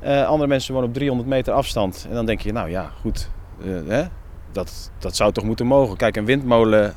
Uh, 0.04 0.26
andere 0.26 0.48
mensen 0.48 0.74
wonen 0.74 0.90
op 0.90 0.96
300 0.96 1.30
meter 1.30 1.54
afstand. 1.54 2.06
En 2.10 2.16
dan 2.16 2.26
denk 2.26 2.42
je, 2.42 2.52
nou 2.52 2.70
ja, 2.70 2.92
goed. 3.02 3.30
Uh, 3.66 3.80
hè? 3.88 4.04
Dat, 4.52 4.92
dat 5.00 5.16
zou 5.16 5.32
toch 5.32 5.44
moeten 5.44 5.66
mogen. 5.66 5.98
Kijk, 5.98 6.16
een 6.16 6.26
windmolen, 6.26 6.94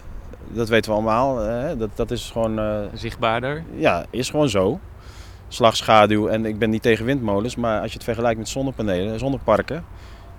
dat 0.49 0.69
weten 0.69 0.91
we 0.91 0.97
allemaal. 0.97 1.37
dat, 1.79 1.91
dat 1.95 2.11
is 2.11 2.31
gewoon... 2.31 2.89
Zichtbaarder? 2.95 3.65
Ja, 3.75 4.05
is 4.11 4.31
gewoon 4.31 4.49
zo. 4.49 4.81
Slagschaduw. 5.49 6.29
En 6.29 6.47
ik 6.47 6.59
ben 6.59 6.71
niet 6.71 6.83
tegen 6.83 7.05
windmolens. 7.05 7.57
Maar 7.57 7.81
als 7.81 7.91
je 7.91 7.97
het 7.97 8.05
vergelijkt 8.05 8.39
met 8.39 8.49
zonnepanelen, 8.49 9.19
zonneparken 9.19 9.85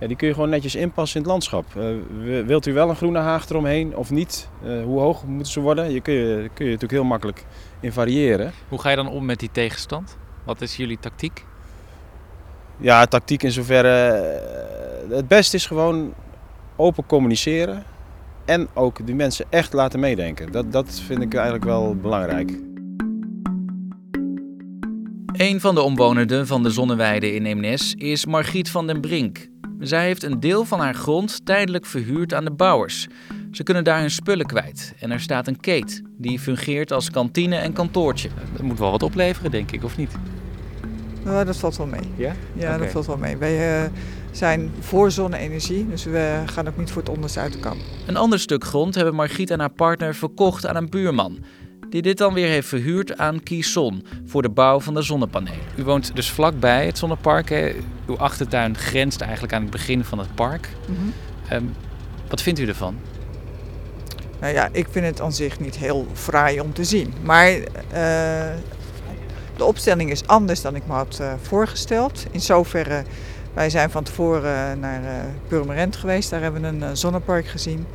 ja, 0.04 0.10
die 0.10 0.18
kun 0.18 0.28
je 0.28 0.34
gewoon 0.34 0.50
netjes 0.50 0.76
inpassen 0.76 1.16
in 1.16 1.22
het 1.22 1.32
landschap. 1.32 1.66
Uh, 1.78 2.46
wilt 2.46 2.66
u 2.66 2.74
wel 2.74 2.90
een 2.90 2.96
groene 2.96 3.20
haag 3.20 3.50
eromheen 3.50 3.96
of 3.96 4.12
niet? 4.12 4.50
Uh, 4.66 4.84
hoe 4.84 5.00
hoog 5.00 5.24
moeten 5.26 5.52
ze 5.52 5.60
worden? 5.60 5.92
Je 5.92 6.02
kun, 6.02 6.14
je, 6.14 6.50
kun 6.54 6.66
je 6.66 6.72
natuurlijk 6.72 6.92
heel 6.92 7.04
makkelijk 7.04 7.46
in 7.80 7.92
variëren. 7.92 8.52
Hoe 8.70 8.80
ga 8.80 8.90
je 8.90 8.96
dan 8.96 9.10
om 9.10 9.26
met 9.26 9.40
die 9.40 9.50
tegenstand? 9.52 10.18
Wat 10.44 10.62
is 10.62 10.76
jullie 10.76 10.98
tactiek? 11.00 11.46
Ja, 12.78 13.06
tactiek 13.06 13.44
in 13.44 13.52
zoverre. 13.52 13.90
eh, 13.90 15.16
Het 15.16 15.28
beste 15.28 15.56
is 15.56 15.66
gewoon 15.66 16.14
open 16.76 17.06
communiceren. 17.06 17.84
En 18.46 18.68
ook 18.74 19.06
die 19.06 19.16
mensen 19.16 19.46
echt 19.50 19.74
laten 19.74 20.00
meedenken. 20.00 20.52
Dat, 20.52 20.72
dat 20.72 21.02
vind 21.06 21.22
ik 21.22 21.34
eigenlijk 21.34 21.66
wel 21.66 21.96
belangrijk. 21.96 22.60
Een 25.34 25.60
van 25.60 25.76
de 25.76 25.82
omwonenden 25.82 26.48
van 26.48 26.64
de 26.64 26.70
Zonneweide 26.70 27.34
in 27.36 27.46
Eemnes 27.46 27.96
is 27.96 28.26
Margriet 28.26 28.70
van 28.70 28.88
den 28.88 29.02
Brink. 29.02 29.52
Zij 29.80 30.06
heeft 30.06 30.24
een 30.24 30.40
deel 30.40 30.66
van 30.66 30.80
haar 30.80 30.94
grond 30.94 31.46
tijdelijk 31.46 31.86
verhuurd 31.86 32.34
aan 32.34 32.46
de 32.46 32.52
bouwers. 32.52 33.08
Ze 33.52 33.64
kunnen 33.64 33.84
daar 33.84 34.00
hun 34.00 34.12
spullen 34.12 34.46
kwijt 34.46 34.94
en 35.00 35.12
er 35.12 35.20
staat 35.20 35.48
een 35.48 35.60
keet 35.60 36.02
die 36.18 36.40
fungeert 36.40 36.92
als 36.92 37.12
kantine 37.12 37.56
en 37.56 37.74
kantoortje. 37.74 38.30
Dat 38.54 38.62
moet 38.62 38.80
wel 38.80 38.92
wat 38.92 39.04
opleveren, 39.04 39.52
denk 39.52 39.72
ik, 39.72 39.84
of 39.84 39.98
niet? 39.98 40.12
Nou, 41.24 41.46
dat 41.46 41.58
valt 41.58 41.78
wel 41.78 41.88
mee. 41.88 42.12
Ja? 42.16 42.34
Ja, 42.54 42.78
dat 42.78 42.92
valt 42.92 43.06
wel 43.06 43.18
mee. 43.18 43.38
Wij 43.38 43.84
eh, 43.84 43.90
zijn 44.32 44.72
voor 44.80 45.12
zonne-energie, 45.12 45.90
dus 45.90 46.04
we 46.04 46.42
gaan 46.46 46.68
ook 46.68 46.78
niet 46.78 46.92
voor 46.92 47.02
het 47.02 47.12
onderste 47.12 47.40
uit 47.40 47.54
de 47.54 47.60
kam. 47.60 47.78
Een 48.08 48.18
ander 48.18 48.40
stuk 48.40 48.64
grond 48.64 48.96
hebben 48.96 49.16
Margriet 49.16 49.50
en 49.50 49.60
haar 49.60 49.74
partner 49.74 50.16
verkocht 50.16 50.66
aan 50.66 50.76
een 50.76 50.90
buurman. 50.90 51.40
Die 51.94 52.02
dit 52.02 52.18
dan 52.18 52.34
weer 52.34 52.48
heeft 52.48 52.68
verhuurd 52.68 53.18
aan 53.18 53.44
Kison 53.44 54.06
voor 54.26 54.42
de 54.42 54.50
bouw 54.50 54.80
van 54.80 54.94
de 54.94 55.02
zonnepanelen. 55.02 55.60
U 55.76 55.84
woont 55.84 56.16
dus 56.16 56.32
vlakbij 56.32 56.86
het 56.86 56.98
zonnepark. 56.98 57.50
Hè? 57.50 57.76
Uw 58.08 58.18
achtertuin 58.18 58.78
grenst 58.78 59.22
eigenlijk 59.22 59.54
aan 59.54 59.62
het 59.62 59.72
begin 59.72 60.04
van 60.04 60.20
het 60.20 60.36
park. 60.36 60.70
Ehm, 61.48 61.64
wat 62.30 62.42
vindt 62.42 62.60
u 62.60 62.68
ervan? 62.68 62.96
Nou 64.40 64.54
ja, 64.54 64.70
ik 64.72 64.88
vind 64.90 65.06
het 65.06 65.22
aan 65.22 65.34
zich 65.34 65.60
niet 65.60 65.76
heel 65.76 66.08
fraai 66.14 66.60
om 66.60 66.74
te 66.74 66.84
zien. 66.84 67.14
Maar 67.24 67.50
eh, 67.50 68.56
de 69.58 69.64
opstelling 69.64 70.12
is 70.12 70.28
anders 70.28 70.62
dan 70.62 70.76
ik 70.76 70.88
me 70.88 70.94
had 70.94 71.18
eh, 71.22 71.34
voorgesteld. 71.42 72.26
In 72.32 72.42
zoverre, 72.42 73.04
wij 73.54 73.70
zijn 73.70 73.90
van 73.90 74.04
tevoren 74.04 74.80
naar 74.80 75.04
eh 75.04 75.26
Purmerend 75.48 75.96
geweest. 75.96 76.30
Daar 76.30 76.42
hebben 76.42 76.62
we 76.62 76.86
een 76.86 76.98
zonnepark 76.98 77.48
gezien. 77.48 77.86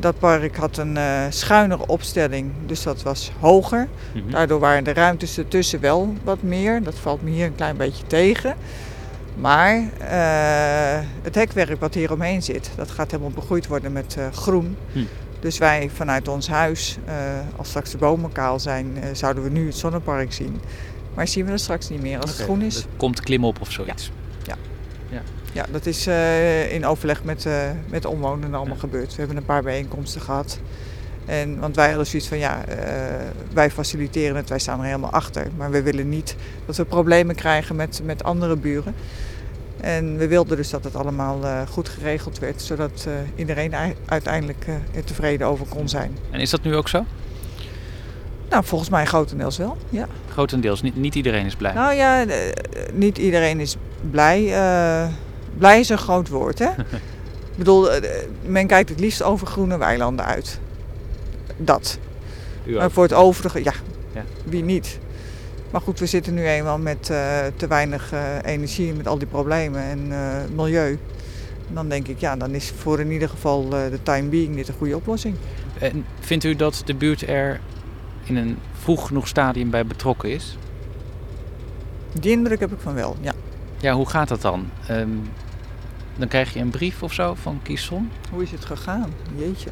Dat 0.00 0.18
park 0.18 0.56
had 0.56 0.76
een 0.76 0.96
eh, 0.96 1.24
schuinere 1.28 1.86
opstelling, 1.86 2.52
dus 2.66 2.82
dat 2.82 3.02
was 3.02 3.32
hoger. 3.40 3.88
Daardoor 4.30 4.60
waren 4.60 4.84
de 4.84 4.92
ruimtes 4.92 5.38
ertussen 5.38 5.80
wel 5.80 6.14
wat 6.24 6.42
meer. 6.42 6.82
Dat 6.82 6.94
valt 6.94 7.22
me 7.22 7.30
hier 7.30 7.46
een 7.46 7.54
klein 7.54 7.76
beetje 7.76 8.06
tegen. 8.06 8.54
Maar 9.34 9.74
eh, 9.98 11.06
het 11.22 11.34
hekwerk 11.34 11.80
wat 11.80 11.94
hier 11.94 12.12
omheen 12.12 12.42
zit, 12.42 12.70
dat 12.76 12.90
gaat 12.90 13.10
helemaal 13.10 13.32
begroeid 13.32 13.66
worden 13.66 13.92
met 13.92 14.16
eh, 14.18 14.26
groen. 14.32 14.76
Hm. 14.92 14.98
Dus 15.40 15.58
wij 15.58 15.90
vanuit 15.94 16.28
ons 16.28 16.48
huis, 16.48 16.98
als 17.56 17.68
straks 17.68 17.90
de 17.90 17.98
bomen 17.98 18.32
kaal 18.32 18.60
zijn, 18.60 18.98
zouden 19.12 19.42
we 19.42 19.50
nu 19.50 19.66
het 19.66 19.76
zonnepark 19.76 20.32
zien. 20.32 20.60
Maar 21.14 21.28
zien 21.28 21.44
we 21.44 21.50
dat 21.50 21.60
straks 21.60 21.88
niet 21.88 22.02
meer 22.02 22.20
als 22.20 22.30
het 22.30 22.40
groen 22.40 22.62
is. 22.62 22.76
Er 22.76 22.84
komt 22.96 23.20
klimop 23.20 23.60
of 23.60 23.70
zoiets. 23.70 24.04
Ja, 24.04 24.27
dat 25.70 25.86
is 25.86 26.06
eh, 26.06 26.72
in 26.72 26.86
overleg 26.86 27.24
met, 27.24 27.46
eh, 27.46 27.52
met 27.90 28.02
de 28.02 28.08
omwonenden 28.08 28.54
allemaal 28.54 28.74
Ja. 28.74 28.80
gebeurd. 28.80 29.10
We 29.10 29.18
hebben 29.18 29.36
een 29.36 29.44
paar 29.44 29.62
bijeenkomsten 29.62 30.20
gehad. 30.20 30.58
En, 31.26 31.58
want 31.58 31.76
wij 31.76 31.86
hadden 31.88 32.06
zoiets 32.06 32.28
van, 32.28 32.38
ja, 32.38 32.64
eh, 32.64 32.76
wij 33.52 33.70
faciliteren 33.70 34.36
het, 34.36 34.48
wij 34.48 34.58
staan 34.58 34.78
er 34.80 34.84
helemaal 34.86 35.10
achter. 35.10 35.46
Maar 35.56 35.70
we 35.70 35.82
willen 35.82 36.08
niet 36.08 36.36
dat 36.66 36.76
we 36.76 36.84
problemen 36.84 37.34
krijgen 37.34 37.76
met, 37.76 38.00
met 38.04 38.24
andere 38.24 38.56
buren. 38.56 38.94
En 39.80 40.16
we 40.16 40.28
wilden 40.28 40.56
dus 40.56 40.70
dat 40.70 40.84
het 40.84 40.94
allemaal 40.96 41.66
goed 41.70 41.88
geregeld 41.88 42.38
werd, 42.38 42.62
zodat 42.62 43.06
iedereen 43.34 43.72
ei- 43.72 43.94
uiteindelijk 44.06 44.66
er 44.94 45.04
tevreden 45.04 45.46
over 45.46 45.66
kon 45.66 45.88
zijn. 45.88 46.16
En 46.30 46.40
is 46.40 46.50
dat 46.50 46.62
nu 46.62 46.74
ook 46.76 46.88
zo? 46.88 47.04
Nou, 48.50 48.64
volgens 48.64 48.90
mij 48.90 49.04
grotendeels 49.06 49.56
wel, 49.56 49.76
ja. 49.90 50.06
Grotendeels. 50.30 50.82
Niet, 50.82 50.96
niet 50.96 51.14
iedereen 51.14 51.46
is 51.46 51.54
blij. 51.56 51.72
Nou 51.72 51.94
ja, 51.94 52.24
niet 52.92 53.18
iedereen 53.18 53.60
is 53.60 53.76
blij. 54.10 54.52
Blij 55.58 55.80
is 55.80 55.88
een 55.88 55.98
groot 55.98 56.28
woord, 56.28 56.58
hè? 56.58 56.68
Ik 57.52 57.64
bedoel, 57.64 57.90
eh, 57.92 58.10
men 58.44 58.66
kijkt 58.66 58.88
het 58.88 59.00
liefst 59.00 59.22
over 59.22 59.46
groene 59.46 59.78
weilanden 59.78 60.24
uit. 60.24 60.60
Dat. 61.56 61.98
Maar 62.66 62.90
voor 62.90 63.02
het 63.02 63.12
overige, 63.12 63.64
ja, 63.64 63.72
Ja. 64.14 64.24
wie 64.44 64.62
niet? 64.64 64.98
Maar 65.70 65.80
goed, 65.80 65.98
we 65.98 66.06
zitten 66.06 66.34
nu 66.34 66.46
eenmaal 66.46 66.78
met 66.78 67.10
eh, 67.10 67.38
te 67.56 67.66
weinig 67.66 68.12
eh, 68.12 68.20
energie, 68.44 68.92
met 68.92 69.06
al 69.08 69.18
die 69.18 69.26
problemen 69.26 69.82
en 69.82 70.08
milieu. 70.54 70.98
En 71.68 71.74
dan 71.74 71.88
denk 71.88 72.08
ik, 72.08 72.18
ja, 72.20 72.36
dan 72.36 72.50
is 72.50 72.72
voor 72.78 73.00
in 73.00 73.10
ieder 73.10 73.28
geval 73.28 73.68
de 73.68 73.98
time 74.02 74.28
being 74.28 74.54
dit 74.56 74.68
een 74.68 74.74
goede 74.78 74.96
oplossing. 74.96 75.34
En 75.78 76.04
vindt 76.20 76.44
u 76.44 76.56
dat 76.56 76.82
de 76.84 76.94
buurt 76.94 77.28
er 77.28 77.60
in 78.24 78.36
een 78.36 78.58
vroeg 78.72 79.06
genoeg 79.06 79.28
stadium 79.28 79.70
bij 79.70 79.86
betrokken 79.86 80.30
is? 80.30 80.56
Die 82.12 82.30
indruk 82.30 82.60
heb 82.60 82.72
ik 82.72 82.80
van 82.80 82.94
wel, 82.94 83.16
ja. 83.20 83.32
Ja, 83.80 83.92
hoe 83.94 84.08
gaat 84.08 84.28
dat 84.28 84.40
dan? 84.42 84.70
Ehm, 84.86 85.08
dan 86.18 86.28
krijg 86.28 86.52
je 86.52 86.60
een 86.60 86.70
brief 86.70 87.02
of 87.02 87.12
zo 87.12 87.34
van 87.34 87.60
Kieson. 87.62 88.10
Hoe 88.32 88.42
is 88.42 88.50
het 88.50 88.64
gegaan? 88.64 89.12
Jeetje. 89.36 89.70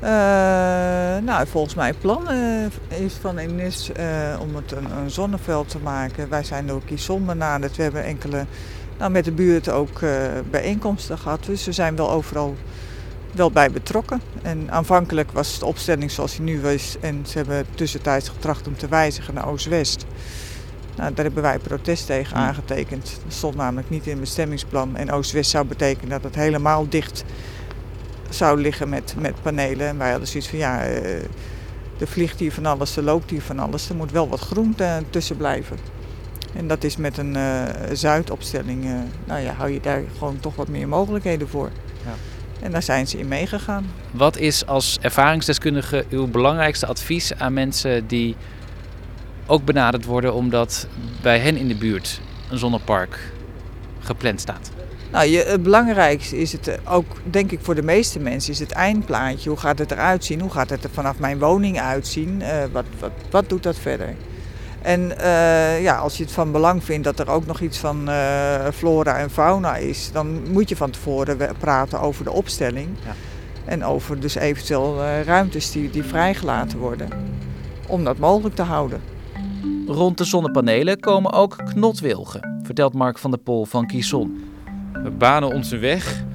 Eh, 0.00 1.22
nou, 1.22 1.46
volgens 1.46 1.74
mij 1.74 1.92
plan 1.92 2.30
eh, 2.30 3.04
is 3.04 3.14
van 3.20 3.38
Enis 3.38 3.92
eh 3.92 4.36
om 4.40 4.56
het 4.56 4.72
een, 4.72 5.10
zonneveld 5.10 5.68
te 5.68 5.78
maken. 5.78 6.28
Wij 6.28 6.44
zijn 6.44 6.66
door 6.66 6.82
Kieson 6.84 7.26
benaderd. 7.26 7.76
We 7.76 7.82
hebben 7.82 8.04
enkele, 8.04 8.46
nou, 8.98 9.10
met 9.10 9.24
de 9.24 9.32
buurt 9.32 9.68
ook 9.68 10.02
eh, 10.02 10.10
bijeenkomsten 10.50 11.18
gehad. 11.18 11.44
Dus 11.44 11.64
we 11.64 11.72
zijn 11.72 11.96
wel 11.96 12.10
overal 12.10 12.56
wel 13.32 13.50
bij 13.50 13.70
betrokken. 13.70 14.20
En 14.42 14.70
aanvankelijk 14.70 15.32
was 15.32 15.58
de 15.58 15.66
opstelling 15.66 16.10
zoals 16.10 16.36
die 16.36 16.44
nu 16.44 16.68
is. 16.68 16.96
En 17.00 17.24
ze 17.26 17.38
hebben 17.38 17.66
tussentijds 17.74 18.28
getracht 18.28 18.66
om 18.66 18.76
te 18.76 18.88
wijzigen 18.88 19.34
naar 19.34 19.48
Oost-West. 19.48 20.06
Nou, 20.96 21.14
daar 21.14 21.24
hebben 21.24 21.42
wij 21.42 21.58
protest 21.58 22.06
tegen 22.06 22.36
aangetekend. 22.36 23.18
Dat 23.24 23.32
stond 23.32 23.54
namelijk 23.54 23.90
niet 23.90 24.04
in 24.04 24.10
het 24.10 24.20
bestemmingsplan. 24.20 24.96
En 24.96 25.10
Oost-West 25.10 25.50
zou 25.50 25.66
betekenen 25.66 26.10
dat 26.10 26.22
het 26.22 26.34
helemaal 26.34 26.88
dicht 26.88 27.24
zou 28.28 28.60
liggen 28.60 28.88
met, 28.88 29.14
met 29.18 29.42
panelen. 29.42 29.86
En 29.86 29.98
wij 29.98 30.10
hadden 30.10 30.28
zoiets 30.28 30.48
van 30.48 30.58
ja, 30.58 30.82
eh, 30.82 31.22
er 31.98 32.06
vliegt 32.06 32.40
hier 32.40 32.52
van 32.52 32.66
alles, 32.66 32.96
er 32.96 33.02
loopt 33.02 33.30
hier 33.30 33.42
van 33.42 33.58
alles. 33.58 33.88
Er 33.88 33.96
moet 33.96 34.10
wel 34.10 34.28
wat 34.28 34.40
groen 34.40 34.76
tussen 35.10 35.36
blijven. 35.36 35.76
En 36.54 36.66
dat 36.68 36.84
is 36.84 36.96
met 36.96 37.18
een 37.18 37.36
eh, 37.36 37.62
zuidopstelling, 37.92 38.84
eh, 38.84 38.90
nou 39.24 39.40
ja, 39.40 39.52
hou 39.52 39.70
je 39.70 39.80
daar 39.80 40.02
gewoon 40.18 40.40
toch 40.40 40.54
wat 40.56 40.68
meer 40.68 40.88
mogelijkheden 40.88 41.48
voor. 41.48 41.70
Ja. 42.04 42.14
En 42.60 42.70
daar 42.70 42.82
zijn 42.82 43.06
ze 43.06 43.18
in 43.18 43.28
meegegaan. 43.28 43.86
Wat 44.10 44.36
is 44.36 44.66
als 44.66 44.98
ervaringsdeskundige 45.00 46.04
uw 46.10 46.26
belangrijkste 46.26 46.86
advies 46.86 47.34
aan 47.34 47.52
mensen 47.52 48.06
die 48.06 48.36
ook 49.46 49.64
benaderd 49.64 50.04
worden 50.04 50.34
omdat 50.34 50.86
bij 51.22 51.38
hen 51.38 51.56
in 51.56 51.68
de 51.68 51.76
buurt 51.76 52.20
een 52.50 52.58
zonnepark 52.58 53.32
gepland 54.00 54.40
staat? 54.40 54.70
Nou, 55.10 55.28
je, 55.28 55.38
het 55.38 55.62
belangrijkste 55.62 56.38
is 56.38 56.52
het 56.52 56.68
eh, 56.68 56.94
ook, 56.94 57.06
denk 57.30 57.52
ik 57.52 57.58
voor 57.62 57.74
de 57.74 57.82
meeste 57.82 58.18
mensen, 58.18 58.52
is 58.52 58.58
het 58.58 58.70
eindplaatje. 58.70 59.48
Hoe 59.48 59.58
gaat 59.58 59.78
het 59.78 59.90
eruit 59.90 60.24
zien? 60.24 60.40
Hoe 60.40 60.50
gaat 60.50 60.70
het 60.70 60.84
er 60.84 60.90
vanaf 60.90 61.18
mijn 61.18 61.38
woning 61.38 61.80
uitzien? 61.80 62.42
Eh, 62.42 62.64
wat, 62.72 62.84
wat, 62.98 63.10
wat 63.30 63.48
doet 63.48 63.62
dat 63.62 63.76
verder? 63.76 64.14
En 64.82 65.18
eh, 65.18 65.82
ja, 65.82 65.96
als 65.96 66.16
je 66.16 66.22
het 66.22 66.32
van 66.32 66.52
belang 66.52 66.84
vindt 66.84 67.04
dat 67.04 67.18
er 67.18 67.30
ook 67.30 67.46
nog 67.46 67.60
iets 67.60 67.78
van 67.78 68.08
flora 68.74 69.18
en 69.18 69.30
fauna 69.30 69.76
is, 69.76 70.10
dan 70.12 70.50
moet 70.52 70.68
je 70.68 70.76
van 70.76 70.90
tevoren 70.90 71.38
praten 71.58 72.00
over 72.00 72.24
de 72.24 72.32
opstelling. 72.32 72.88
Ja. 73.04 73.14
En 73.64 73.84
over 73.84 74.20
dus 74.20 74.34
eventueel 74.34 75.02
ruimtes 75.24 75.70
die, 75.70 75.90
die 75.90 76.04
vrijgelaten 76.04 76.78
worden. 76.78 77.08
Om 77.86 78.04
dat 78.04 78.18
mogelijk 78.18 78.54
te 78.54 78.62
houden. 78.62 79.00
Rond 79.86 80.18
de 80.18 80.24
zonnepanelen 80.24 81.00
komen 81.00 81.32
ook 81.32 81.56
knotwilgen, 81.64 82.60
vertelt 82.62 82.94
Mark 82.94 83.18
van 83.18 83.30
der 83.30 83.40
Pol 83.40 83.64
van 83.64 83.86
Kieson. 83.86 84.44
We 84.92 85.10
banen 85.10 85.54
onze 85.54 85.78
weg. 85.78 86.20
Een 86.20 86.26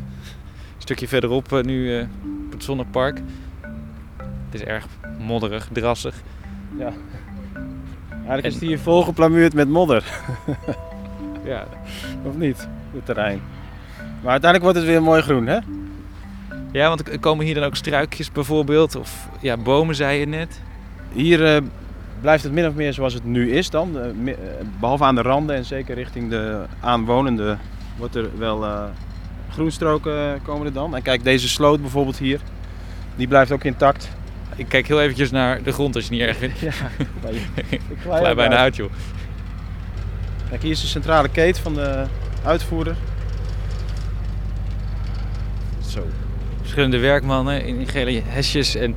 stukje 0.77 1.08
verderop 1.08 1.53
eh, 1.53 1.63
nu 1.63 1.98
eh, 1.98 2.05
op 2.46 2.51
het 2.51 2.63
zonnepark. 2.63 3.22
Het 4.46 4.62
is 4.62 4.62
erg 4.62 4.88
modderig, 5.20 5.70
drassig. 5.72 6.15
Eigenlijk 8.10 8.46
is 8.46 8.53
het 8.53 8.63
hier 8.63 8.79
volgeplamuurd 8.79 9.53
met 9.53 9.70
modder. 9.70 10.03
Ja, 11.43 11.65
Of 12.24 12.38
niet? 12.38 12.67
Het 12.93 13.05
terrein. 13.05 13.41
Maar 13.98 14.31
uiteindelijk 14.31 14.63
wordt 14.63 14.77
het 14.77 14.88
weer 14.88 15.03
mooi 15.03 15.22
groen, 15.22 15.48
hè? 15.48 15.60
ja 16.72 16.88
want 16.88 17.12
er 17.12 17.20
komen 17.20 17.46
hier 17.46 17.55
dan 17.55 17.63
ook 17.63 17.75
struikjes 17.75 18.31
bijvoorbeeld. 18.31 18.96
Of 18.96 19.29
ja, 19.39 19.58
bomen 19.58 19.96
zei 19.96 20.20
je 20.20 20.25
net. 20.25 20.62
Hier 21.13 21.55
eh, 21.55 21.62
blijft 22.21 22.43
het 22.43 22.51
min 22.51 22.67
of 22.67 22.73
meer 22.73 22.93
zoals 22.93 23.13
het 23.13 23.23
nu 23.23 23.51
is 23.51 23.69
dan. 23.69 23.99
Eh, 23.99 24.33
eh, 24.33 24.37
behalve 24.79 25.03
aan 25.03 25.15
de 25.15 25.21
randen 25.21 25.55
en 25.55 25.65
zeker 25.65 25.95
richting 25.95 26.29
de 26.29 26.65
aanwonenden 26.79 27.59
wordt 27.97 28.15
er 28.15 28.37
wel 28.37 28.65
eh, 28.65 28.83
groenstroken 29.49 30.41
komen 30.43 30.65
er 30.65 30.73
dan. 30.73 30.95
En 30.95 31.01
kijk, 31.01 31.23
deze 31.23 31.49
sloot 31.49 31.81
bijvoorbeeld 31.81 32.17
hier, 32.17 32.39
die 33.15 33.27
blijft 33.27 33.51
ook 33.51 33.63
intact. 33.63 34.09
Ik 34.55 34.65
kijk 34.67 34.87
heel 34.87 35.01
eventjes 35.01 35.31
naar 35.31 35.63
de 35.63 35.71
grond 35.71 35.95
als 35.95 36.05
je 36.05 36.11
niet 36.11 36.21
erg 36.21 36.37
vindt. 36.37 36.59
Ja, 36.59 36.71
ik 37.69 37.81
Glij 38.01 38.35
bijna 38.35 38.55
uit 38.55 38.75
joh. 38.75 38.91
Kijk, 40.49 40.61
hier 40.61 40.71
is 40.71 40.81
de 40.81 40.87
centrale 40.87 41.29
keten 41.29 41.61
van 41.61 41.73
de 41.73 42.05
uitvoerder. 42.43 42.95
Zo. 45.87 46.05
Verschillende 46.59 46.97
werkmannen 46.97 47.65
in 47.65 47.87
gele 47.87 48.21
hesjes 48.25 48.75
en 48.75 48.95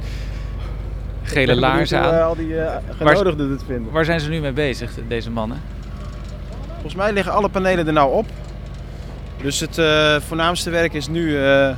gele 1.25 1.41
Ik 1.41 1.47
ben 1.47 1.59
laarzen 1.59 2.01
aan. 2.01 2.15
eh, 2.15 2.27
al 2.27 2.35
die 2.37 2.59
eh, 2.61 2.77
genodigden 2.97 3.51
het 3.51 3.63
vinden. 3.67 3.93
Waar 3.93 4.05
zijn 4.05 4.21
ze 4.21 4.29
nu 4.31 4.41
mee 4.41 4.53
bezig, 4.53 4.93
deze 5.09 5.31
mannen? 5.31 5.61
Volgens 6.73 6.95
mij 6.95 7.13
liggen 7.13 7.33
alle 7.33 7.49
panelen 7.49 7.87
er 7.87 7.93
nou 7.93 8.13
op. 8.13 8.27
Dus 9.43 9.61
het 9.61 9.79
eh, 9.79 10.17
voornaamste 10.21 10.71
werk 10.71 10.93
is 10.93 11.09
nu 11.09 11.39
eh, 11.45 11.71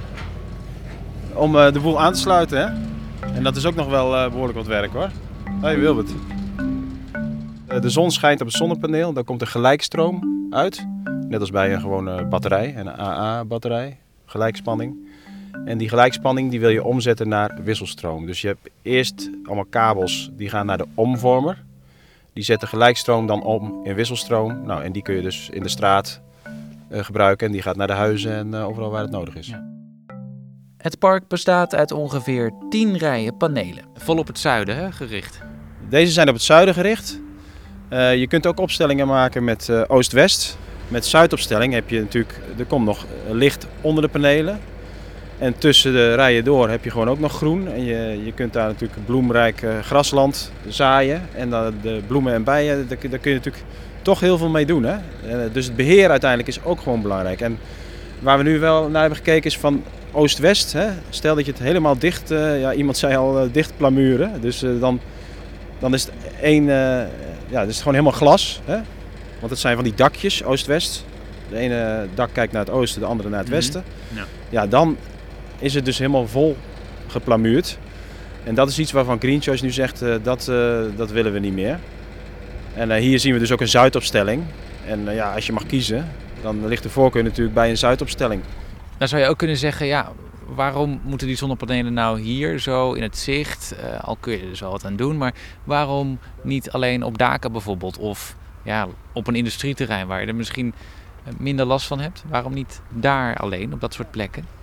om 1.34 1.56
eh, 1.58 1.72
de 1.72 1.80
boel 1.80 2.00
aan 2.00 2.12
te 2.12 2.18
sluiten. 2.18 2.58
Hè? 2.58 2.64
En 3.34 3.42
dat 3.42 3.56
is 3.56 3.66
ook 3.66 3.74
nog 3.74 3.88
wel 3.88 4.16
eh, 4.16 4.28
behoorlijk 4.30 4.58
wat 4.58 4.66
werk 4.66 4.92
hoor. 4.92 5.08
Hoi 5.60 5.76
Wilbert. 5.76 6.10
Eh, 7.66 7.80
de 7.80 7.90
zon 7.90 8.10
schijnt 8.10 8.40
op 8.40 8.46
het 8.46 8.56
zonnepaneel, 8.56 9.12
daar 9.12 9.24
komt 9.24 9.40
een 9.40 9.46
gelijkstroom 9.46 10.46
uit. 10.50 10.86
Net 11.28 11.40
als 11.40 11.50
bij 11.50 11.72
een 11.74 11.80
gewone 11.80 12.24
batterij, 12.24 12.74
een 12.76 12.88
AA-batterij, 13.00 13.98
gelijkspanning. 14.26 15.05
En 15.64 15.78
die 15.78 15.88
gelijkspanning 15.88 16.50
die 16.50 16.60
wil 16.60 16.68
je 16.68 16.84
omzetten 16.84 17.28
naar 17.28 17.58
wisselstroom. 17.64 18.26
Dus 18.26 18.40
je 18.40 18.46
hebt 18.46 18.70
eerst 18.82 19.30
allemaal 19.44 19.64
kabels 19.64 20.30
die 20.32 20.48
gaan 20.48 20.66
naar 20.66 20.78
de 20.78 20.86
omvormer. 20.94 21.64
Die 22.32 22.44
zetten 22.44 22.68
gelijkstroom 22.68 23.26
dan 23.26 23.42
om 23.42 23.80
in 23.84 23.94
wisselstroom. 23.94 24.66
Nou, 24.66 24.82
en 24.82 24.92
die 24.92 25.02
kun 25.02 25.14
je 25.14 25.22
dus 25.22 25.48
in 25.50 25.62
de 25.62 25.68
straat 25.68 26.20
eh, 26.88 27.04
gebruiken. 27.04 27.46
En 27.46 27.52
die 27.52 27.62
gaat 27.62 27.76
naar 27.76 27.86
de 27.86 27.92
huizen 27.92 28.32
en 28.32 28.54
eh, 28.54 28.66
overal 28.66 28.90
waar 28.90 29.02
het 29.02 29.10
nodig 29.10 29.36
is. 29.36 29.46
Ja. 29.46 29.75
Het 30.76 30.98
park 30.98 31.28
bestaat 31.28 31.75
uit 31.75 31.92
ongeveer 31.92 32.52
10 32.68 32.96
rijen 32.96 33.36
panelen. 33.36 33.84
Vol 33.94 34.18
op 34.18 34.26
het 34.26 34.38
zuiden 34.38 34.76
hè, 34.76 34.92
gericht. 34.92 35.40
Deze 35.88 36.12
zijn 36.12 36.28
op 36.28 36.34
het 36.34 36.42
zuiden 36.42 36.75
gericht. 36.75 37.20
Eh, 37.88 38.16
je 38.16 38.26
kunt 38.26 38.46
ook 38.46 38.60
opstellingen 38.60 39.06
maken 39.06 39.44
met 39.44 39.68
eh, 39.68 39.82
oost-west. 39.86 40.58
Met 40.88 41.06
zuidopstelling 41.06 41.72
heb 41.72 41.90
je 41.90 42.00
natuurlijk, 42.00 42.40
er 42.58 42.64
komt 42.64 42.84
nog 42.84 43.06
licht 43.30 43.66
onder 43.80 44.02
de 44.02 44.08
panelen. 44.08 44.60
En 45.38 45.59
tussen 45.59 45.93
de 45.93 46.14
rijen 46.14 46.45
door 46.45 46.69
heb 46.69 46.85
je 46.85 46.90
gewoon 46.90 47.09
ook 47.09 47.19
nog 47.21 47.33
groen. 47.33 47.69
En 47.73 47.85
je, 47.85 48.21
je 48.25 48.33
kunt 48.33 48.52
daar 48.52 48.66
natuurlijk 48.66 49.05
bloemrijk 49.07 49.62
eh, 49.62 49.78
grasland 49.83 50.52
zaaien. 50.69 51.23
En 51.35 51.50
dan 51.50 51.75
de 51.83 52.00
bloemen 52.07 52.33
en 52.33 52.45
bijen, 52.45 52.88
daar, 52.88 52.97
kun- 52.99 53.11
daar 53.11 53.19
kun 53.19 53.31
je 53.31 53.37
natuurlijk 53.37 53.64
toch 54.02 54.21
heel 54.21 54.38
veel 54.38 54.49
mee 54.49 54.66
doen. 54.66 54.85
Hè? 54.85 54.95
Eh, 54.95 55.37
dus 55.52 55.66
het 55.66 55.76
beheer 55.76 56.11
uiteindelijk 56.11 56.49
is 56.50 56.64
ook 56.64 56.81
gewoon 56.81 57.02
belangrijk. 57.02 57.40
En 57.40 57.59
waar 58.21 58.38
we 58.38 58.45
nu 58.45 58.59
wel 58.59 58.88
naar 58.88 59.00
hebben 59.00 59.19
gekeken 59.19 59.45
is 59.50 59.59
van 59.59 59.83
oost-west. 60.12 60.73
Hè? 60.73 60.87
Stel 61.11 61.35
dat 61.35 61.45
je 61.47 61.52
het 61.52 61.61
helemaal 61.61 61.99
dicht, 61.99 62.31
eh, 62.31 62.61
ja, 62.61 62.73
iemand 62.73 62.97
zei 62.97 63.16
al 63.16 63.38
eh, 63.40 63.47
dicht 63.52 63.73
plamuren. 63.76 64.40
Dus 64.40 64.59
dan, 64.81 65.00
dan 65.78 65.95
is 65.95 66.02
het 66.02 66.12
één, 66.40 66.64
ja, 66.64 67.09
dan 67.50 67.62
is 67.62 67.69
het 67.69 67.76
gewoon 67.78 67.95
helemaal 67.95 68.19
glas. 68.19 68.61
Hè? 68.64 68.76
Want 69.38 69.50
het 69.50 69.59
zijn 69.59 69.75
van 69.75 69.85
die 69.85 69.95
dakjes, 69.97 70.45
oost-west. 70.45 71.05
De 71.50 71.57
ene 71.57 72.07
dak 72.14 72.28
kijkt 72.33 72.52
naar 72.52 72.64
het 72.64 72.71
oosten, 72.75 73.00
de 73.00 73.07
andere 73.07 73.28
naar 73.28 73.38
het 73.38 73.49
Mhm. 73.49 73.57
westen. 73.57 73.85
Ja. 74.14 74.25
ja, 74.49 74.66
dan 74.66 74.97
is 75.58 75.75
het 75.75 75.84
dus 75.84 75.98
helemaal 75.98 76.26
vol 76.26 76.56
geplamuurd. 77.06 77.78
En 78.46 78.54
dat 78.54 78.68
is 78.68 78.78
iets 78.78 78.92
waarvan 78.92 79.18
Green 79.18 79.42
Choice 79.42 79.64
nu 79.64 79.70
zegt, 79.70 80.02
eh, 80.02 80.14
dat, 80.22 80.48
eh, 80.48 80.80
dat 80.96 81.10
willen 81.10 81.32
we 81.32 81.38
niet 81.38 81.52
meer. 81.52 81.78
En 82.75 82.90
eh, 82.90 83.00
hier 83.00 83.20
zien 83.20 83.32
we 83.32 83.38
dus 83.38 83.52
ook 83.52 83.60
een 83.60 83.68
zuidopstelling. 83.68 84.42
En 84.86 85.14
ja, 85.14 85.34
als 85.34 85.46
je 85.46 85.52
mag 85.52 85.66
kiezen, 85.66 86.08
dan 86.42 86.66
ligt 86.66 86.82
de 86.82 86.88
voorkeur 86.88 87.22
natuurlijk 87.22 87.54
bij 87.54 87.70
een 87.70 87.78
zuidopstelling. 87.78 88.42
Dan 88.98 89.08
zou 89.08 89.22
je 89.22 89.28
ook 89.28 89.38
kunnen 89.38 89.56
zeggen, 89.56 89.86
ja, 89.86 90.12
waarom 90.46 91.00
moeten 91.04 91.26
die 91.26 91.36
zonnepanelen 91.36 91.92
nou 91.92 92.20
hier 92.20 92.58
zo 92.58 92.92
in 92.92 93.02
het 93.02 93.18
zicht? 93.18 93.75
Al 94.00 94.16
kun 94.20 94.32
je 94.32 94.38
er 94.38 94.48
dus 94.48 94.60
wel 94.60 94.70
wat 94.70 94.84
aan 94.84 94.96
doen, 94.96 95.16
maar 95.16 95.34
waarom 95.64 96.18
niet 96.42 96.70
alleen 96.70 97.02
op 97.02 97.18
daken 97.18 97.52
bijvoorbeeld? 97.52 97.98
Of 97.98 98.36
ja, 98.62 98.86
op 99.12 99.26
een 99.26 99.34
industrieterrein 99.34 100.06
waar 100.06 100.20
je 100.20 100.26
er 100.26 100.34
misschien 100.34 100.75
minder 101.38 101.66
last 101.66 101.86
van 101.86 102.00
hebt? 102.00 102.25
Waarom 102.28 102.54
niet 102.54 102.80
daar 102.88 103.36
alleen, 103.36 103.72
op 103.72 103.80
dat 103.80 103.94
soort 103.94 104.10
plekken? 104.10 104.55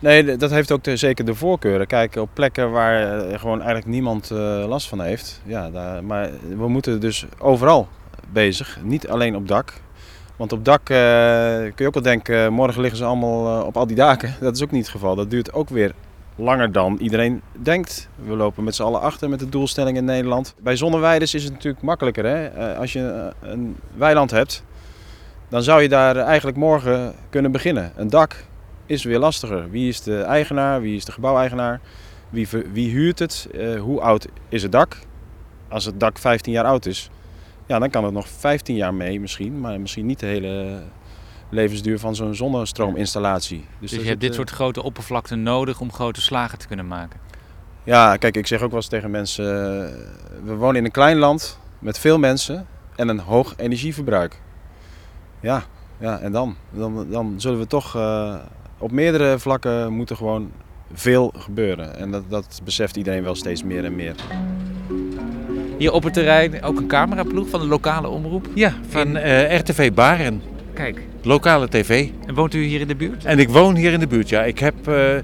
Nee, 0.00 0.36
dat 0.36 0.50
heeft 0.50 0.72
ook 0.72 0.80
zeker 0.94 1.24
de 1.24 1.34
voorkeuren. 1.34 1.86
Kijk, 1.86 2.16
op 2.16 2.28
plekken 2.32 2.70
waar 2.70 3.18
eh, 3.18 3.38
gewoon 3.38 3.58
eigenlijk 3.58 3.86
niemand 3.86 4.30
eh, 4.30 4.64
last 4.68 4.88
van 4.88 5.00
heeft. 5.00 5.40
Ja, 5.44 5.70
daar, 5.70 6.04
maar 6.04 6.30
we 6.56 6.68
moeten 6.68 7.00
dus 7.00 7.26
overal 7.38 7.88
bezig, 8.32 8.78
niet 8.82 9.08
alleen 9.08 9.36
op 9.36 9.48
dak. 9.48 9.72
Want 10.36 10.52
op 10.52 10.64
dak 10.64 10.90
eh, 10.90 10.96
kun 11.58 11.72
je 11.76 11.86
ook 11.86 11.94
wel 11.94 12.02
denken, 12.02 12.52
morgen 12.52 12.80
liggen 12.80 12.98
ze 12.98 13.04
allemaal 13.04 13.64
op 13.64 13.76
al 13.76 13.86
die 13.86 13.96
daken. 13.96 14.34
Dat 14.40 14.56
is 14.56 14.62
ook 14.62 14.70
niet 14.70 14.82
het 14.82 14.90
geval. 14.90 15.14
Dat 15.14 15.30
duurt 15.30 15.52
ook 15.52 15.68
weer 15.68 15.94
langer 16.36 16.72
dan 16.72 16.96
iedereen 17.00 17.42
denkt. 17.52 18.08
We 18.24 18.36
lopen 18.36 18.64
met 18.64 18.74
z'n 18.74 18.82
allen 18.82 19.00
achter 19.00 19.28
met 19.28 19.38
de 19.38 19.48
doelstelling 19.48 19.96
in 19.96 20.04
Nederland. 20.04 20.54
Bij 20.58 20.76
zonneweiders 20.76 21.34
is 21.34 21.44
het 21.44 21.52
natuurlijk 21.52 21.82
makkelijker. 21.82 22.24
Hè? 22.24 22.76
Als 22.76 22.92
je 22.92 23.32
een 23.40 23.76
weiland 23.96 24.30
hebt, 24.30 24.64
dan 25.48 25.62
zou 25.62 25.82
je 25.82 25.88
daar 25.88 26.16
eigenlijk 26.16 26.56
morgen 26.56 27.14
kunnen 27.30 27.52
beginnen. 27.52 27.92
Een 27.96 28.10
dak 28.10 28.44
is 28.88 29.04
weer 29.04 29.18
lastiger. 29.18 29.70
Wie 29.70 29.88
is 29.88 30.00
de 30.02 30.20
eigenaar? 30.20 30.80
Wie 30.80 30.96
is 30.96 31.04
de 31.04 31.12
gebouweigenaar? 31.12 31.80
Wie, 32.30 32.48
wie 32.72 32.90
huurt 32.90 33.18
het? 33.18 33.48
Eh, 33.54 33.80
hoe 33.80 34.00
oud 34.00 34.26
is 34.48 34.62
het 34.62 34.72
dak? 34.72 34.96
Als 35.68 35.84
het 35.84 36.00
dak 36.00 36.18
15 36.18 36.52
jaar 36.52 36.64
oud 36.64 36.86
is, 36.86 37.10
ja, 37.66 37.78
dan 37.78 37.90
kan 37.90 38.04
het 38.04 38.12
nog 38.12 38.28
15 38.28 38.76
jaar 38.76 38.94
mee 38.94 39.20
misschien, 39.20 39.60
maar 39.60 39.80
misschien 39.80 40.06
niet 40.06 40.20
de 40.20 40.26
hele 40.26 40.82
levensduur 41.50 41.98
van 41.98 42.14
zo'n 42.14 42.34
zonnestroominstallatie. 42.34 43.64
Dus, 43.80 43.90
dat 43.90 44.00
je 44.00 44.06
hebt 44.06 44.20
dit 44.20 44.28
het, 44.28 44.38
soort 44.38 44.50
grote 44.50 44.82
oppervlakten 44.82 45.42
nodig 45.42 45.80
om 45.80 45.92
grote 45.92 46.20
slagen 46.20 46.58
te 46.58 46.66
kunnen 46.66 46.86
maken. 46.86 47.20
eh, 47.20 47.36
Ja, 47.84 48.16
kijk, 48.16 48.36
ik 48.36 48.46
zeg 48.46 48.60
ook 48.62 48.70
wel 48.70 48.78
eens 48.78 48.88
tegen 48.88 49.10
mensen, 49.10 49.44
eh, 49.44 49.94
we 50.44 50.54
wonen 50.54 50.76
in 50.76 50.84
een 50.84 50.90
klein 50.90 51.16
land 51.16 51.58
met 51.78 51.98
veel 51.98 52.18
mensen 52.18 52.66
en 52.96 53.08
een 53.08 53.20
hoog 53.20 53.54
energieverbruik. 53.56 54.40
Ja, 55.40 55.62
ja 55.98 56.18
en 56.18 56.32
dan? 56.32 56.56
Dan, 56.70 57.10
dan 57.10 57.40
zullen 57.40 57.58
we 57.58 57.66
toch 57.66 57.96
eh, 57.96 58.34
op 58.78 58.92
meerdere 58.92 59.38
vlakken 59.38 59.92
moeten 59.92 60.16
gewoon 60.16 60.50
veel 60.92 61.32
gebeuren. 61.38 61.98
En 61.98 62.10
dat, 62.10 62.22
dat 62.28 62.60
beseft 62.64 62.96
iedereen 62.96 63.22
wel 63.22 63.34
steeds 63.34 63.64
meer 63.64 63.84
en 63.84 63.96
meer. 63.96 64.14
Hier 65.78 65.92
op 65.92 66.02
het 66.02 66.12
terrein 66.12 66.62
ook 66.62 66.78
een 66.78 66.86
cameraploeg 66.86 67.48
van 67.48 67.60
de 67.60 67.66
lokale 67.66 68.08
omroep. 68.08 68.46
Ja, 68.54 68.74
van 68.88 69.16
eh, 69.16 69.58
RTV 69.58 69.92
Baren, 69.92 70.42
Kijk, 70.74 71.02
lokale 71.22 71.68
tv. 71.68 72.08
en 72.26 72.34
woont 72.34 72.54
u 72.54 72.64
hier 72.64 72.80
in 72.80 72.88
de 72.88 72.96
buurt? 72.96 73.24
En 73.24 73.38
ik 73.38 73.48
woon 73.48 73.76
hier 73.76 73.92
in 73.92 74.00
de 74.00 74.06
buurt, 74.06 74.28
ja. 74.28 74.44
Ik 74.44 74.58
heb, 74.58 74.88
eh, 74.88 75.16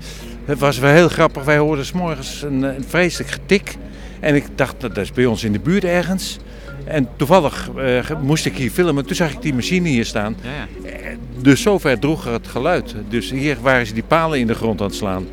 het 0.45 0.59
was 0.59 0.79
wel 0.79 0.91
heel 0.93 1.09
grappig, 1.09 1.45
wij 1.45 1.59
hoorden 1.59 1.85
's 1.85 1.93
morgens 1.93 2.43
een, 2.43 2.63
een 2.63 2.85
vreselijk 2.89 3.31
getik. 3.31 3.77
En 4.21 4.35
ik 4.35 4.45
dacht, 4.55 4.81
dat 4.81 4.97
is 4.97 5.13
bij 5.13 5.27
ons 5.27 5.45
in 5.45 5.53
de 5.53 5.61
buurt 5.61 5.85
ergens. 5.85 6.39
En 6.85 7.09
toevallig 7.17 7.71
eh, 7.77 8.21
moest 8.23 8.47
ik 8.47 8.57
hier 8.57 8.71
filmen, 8.71 9.07
toen 9.07 9.17
zag 9.17 9.33
ik 9.33 9.43
die 9.43 9.55
machine 9.55 9.89
hier 9.89 10.05
staan. 10.05 10.37
Ja, 10.43 10.89
ja. 10.91 11.17
Dus 11.41 11.63
zover 11.63 11.99
droeg 11.99 12.27
er 12.27 12.33
het 12.33 12.49
geluid. 12.49 12.95
Dus 13.09 13.31
hier 13.31 13.57
waren 13.61 13.87
ze 13.87 13.95
die 13.95 14.03
palen 14.03 14.39
in 14.39 14.47
de 14.47 14.55
grond 14.55 14.81
aan 14.81 14.87
het 14.87 14.97
slaan. 14.97 15.27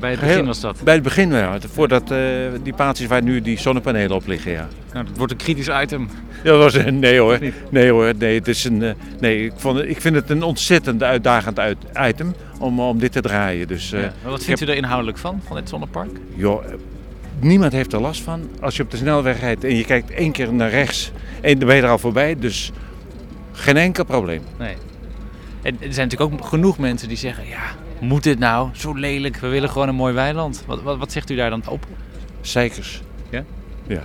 Bij 0.00 0.10
het 0.10 0.20
begin 0.20 0.46
was 0.46 0.60
dat. 0.60 0.80
Bij 0.84 0.94
het 0.94 1.02
begin, 1.02 1.32
ja. 1.32 1.58
Voordat 1.72 2.10
eh, 2.10 2.18
die 2.62 2.72
paaltjes 2.72 3.06
waar 3.08 3.22
nu 3.22 3.40
die 3.40 3.58
zonnepanelen 3.58 4.16
op 4.16 4.26
liggen, 4.26 4.52
ja. 4.52 4.68
Nou, 4.92 5.04
dat 5.06 5.16
wordt 5.16 5.32
een 5.32 5.38
kritisch 5.38 5.68
item. 5.82 6.08
Ja, 6.44 6.50
dat 6.50 6.72
was 6.72 6.84
nee 6.90 7.18
hoor. 7.18 7.38
Nee 7.70 7.90
hoor, 7.90 8.12
nee, 8.18 8.38
het 8.38 8.48
is 8.48 8.64
een, 8.64 8.82
eh, 8.82 8.90
nee 9.20 9.44
ik, 9.44 9.52
vond, 9.56 9.78
ik 9.78 10.00
vind 10.00 10.14
het 10.14 10.30
een 10.30 10.42
ontzettend 10.42 11.02
uitdagend 11.02 11.58
uit, 11.58 11.76
item 12.08 12.34
om, 12.58 12.80
om 12.80 12.98
dit 12.98 13.12
te 13.12 13.20
draaien. 13.20 13.68
Dus 13.68 13.92
eh, 13.92 14.02
Ja. 14.02 14.12
Wat 14.24 14.44
vindt 14.44 14.60
u 14.60 14.66
er 14.66 14.74
inhoudelijk 14.74 15.18
van, 15.18 15.40
van 15.46 15.56
dit 15.56 15.68
zonnepark? 15.68 16.10
joh, 16.34 16.64
eh, 16.64 16.70
niemand 17.42 17.72
heeft 17.72 17.92
er 17.92 18.00
last 18.00 18.22
van. 18.22 18.48
Als 18.60 18.76
je 18.76 18.82
op 18.82 18.90
de 18.90 18.96
snelweg 18.96 19.40
rijdt 19.40 19.64
en 19.64 19.76
je 19.76 19.84
kijkt 19.84 20.10
één 20.10 20.32
keer 20.32 20.52
naar 20.52 20.70
rechts 20.70 21.12
en 21.40 21.58
dan 21.58 21.68
ben 21.68 21.76
je 21.76 21.82
er 21.82 21.88
al 21.88 21.98
voorbij. 21.98 22.36
Dus 22.38 22.72
geen 23.52 23.76
enkel 23.76 24.04
probleem. 24.04 24.42
Nee. 24.58 24.76
En 25.62 25.76
er 25.80 25.92
zijn 25.92 26.08
natuurlijk 26.08 26.32
ook 26.42 26.44
genoeg 26.44 26.78
mensen 26.78 27.08
die 27.08 27.16
zeggen, 27.16 27.46
ja, 27.48 27.62
moet 28.00 28.22
dit 28.22 28.38
nou? 28.38 28.68
Zo 28.72 28.94
lelijk, 28.94 29.36
we 29.36 29.48
willen 29.48 29.70
gewoon 29.70 29.88
een 29.88 29.94
mooi 29.94 30.14
weiland. 30.14 30.62
Wat, 30.66 30.82
wat, 30.82 30.98
wat 30.98 31.12
zegt 31.12 31.30
u 31.30 31.34
daar 31.34 31.50
dan 31.50 31.62
op? 31.68 31.86
Zeikers. 32.40 33.02
Ja? 33.30 33.44
Ja. 33.86 34.02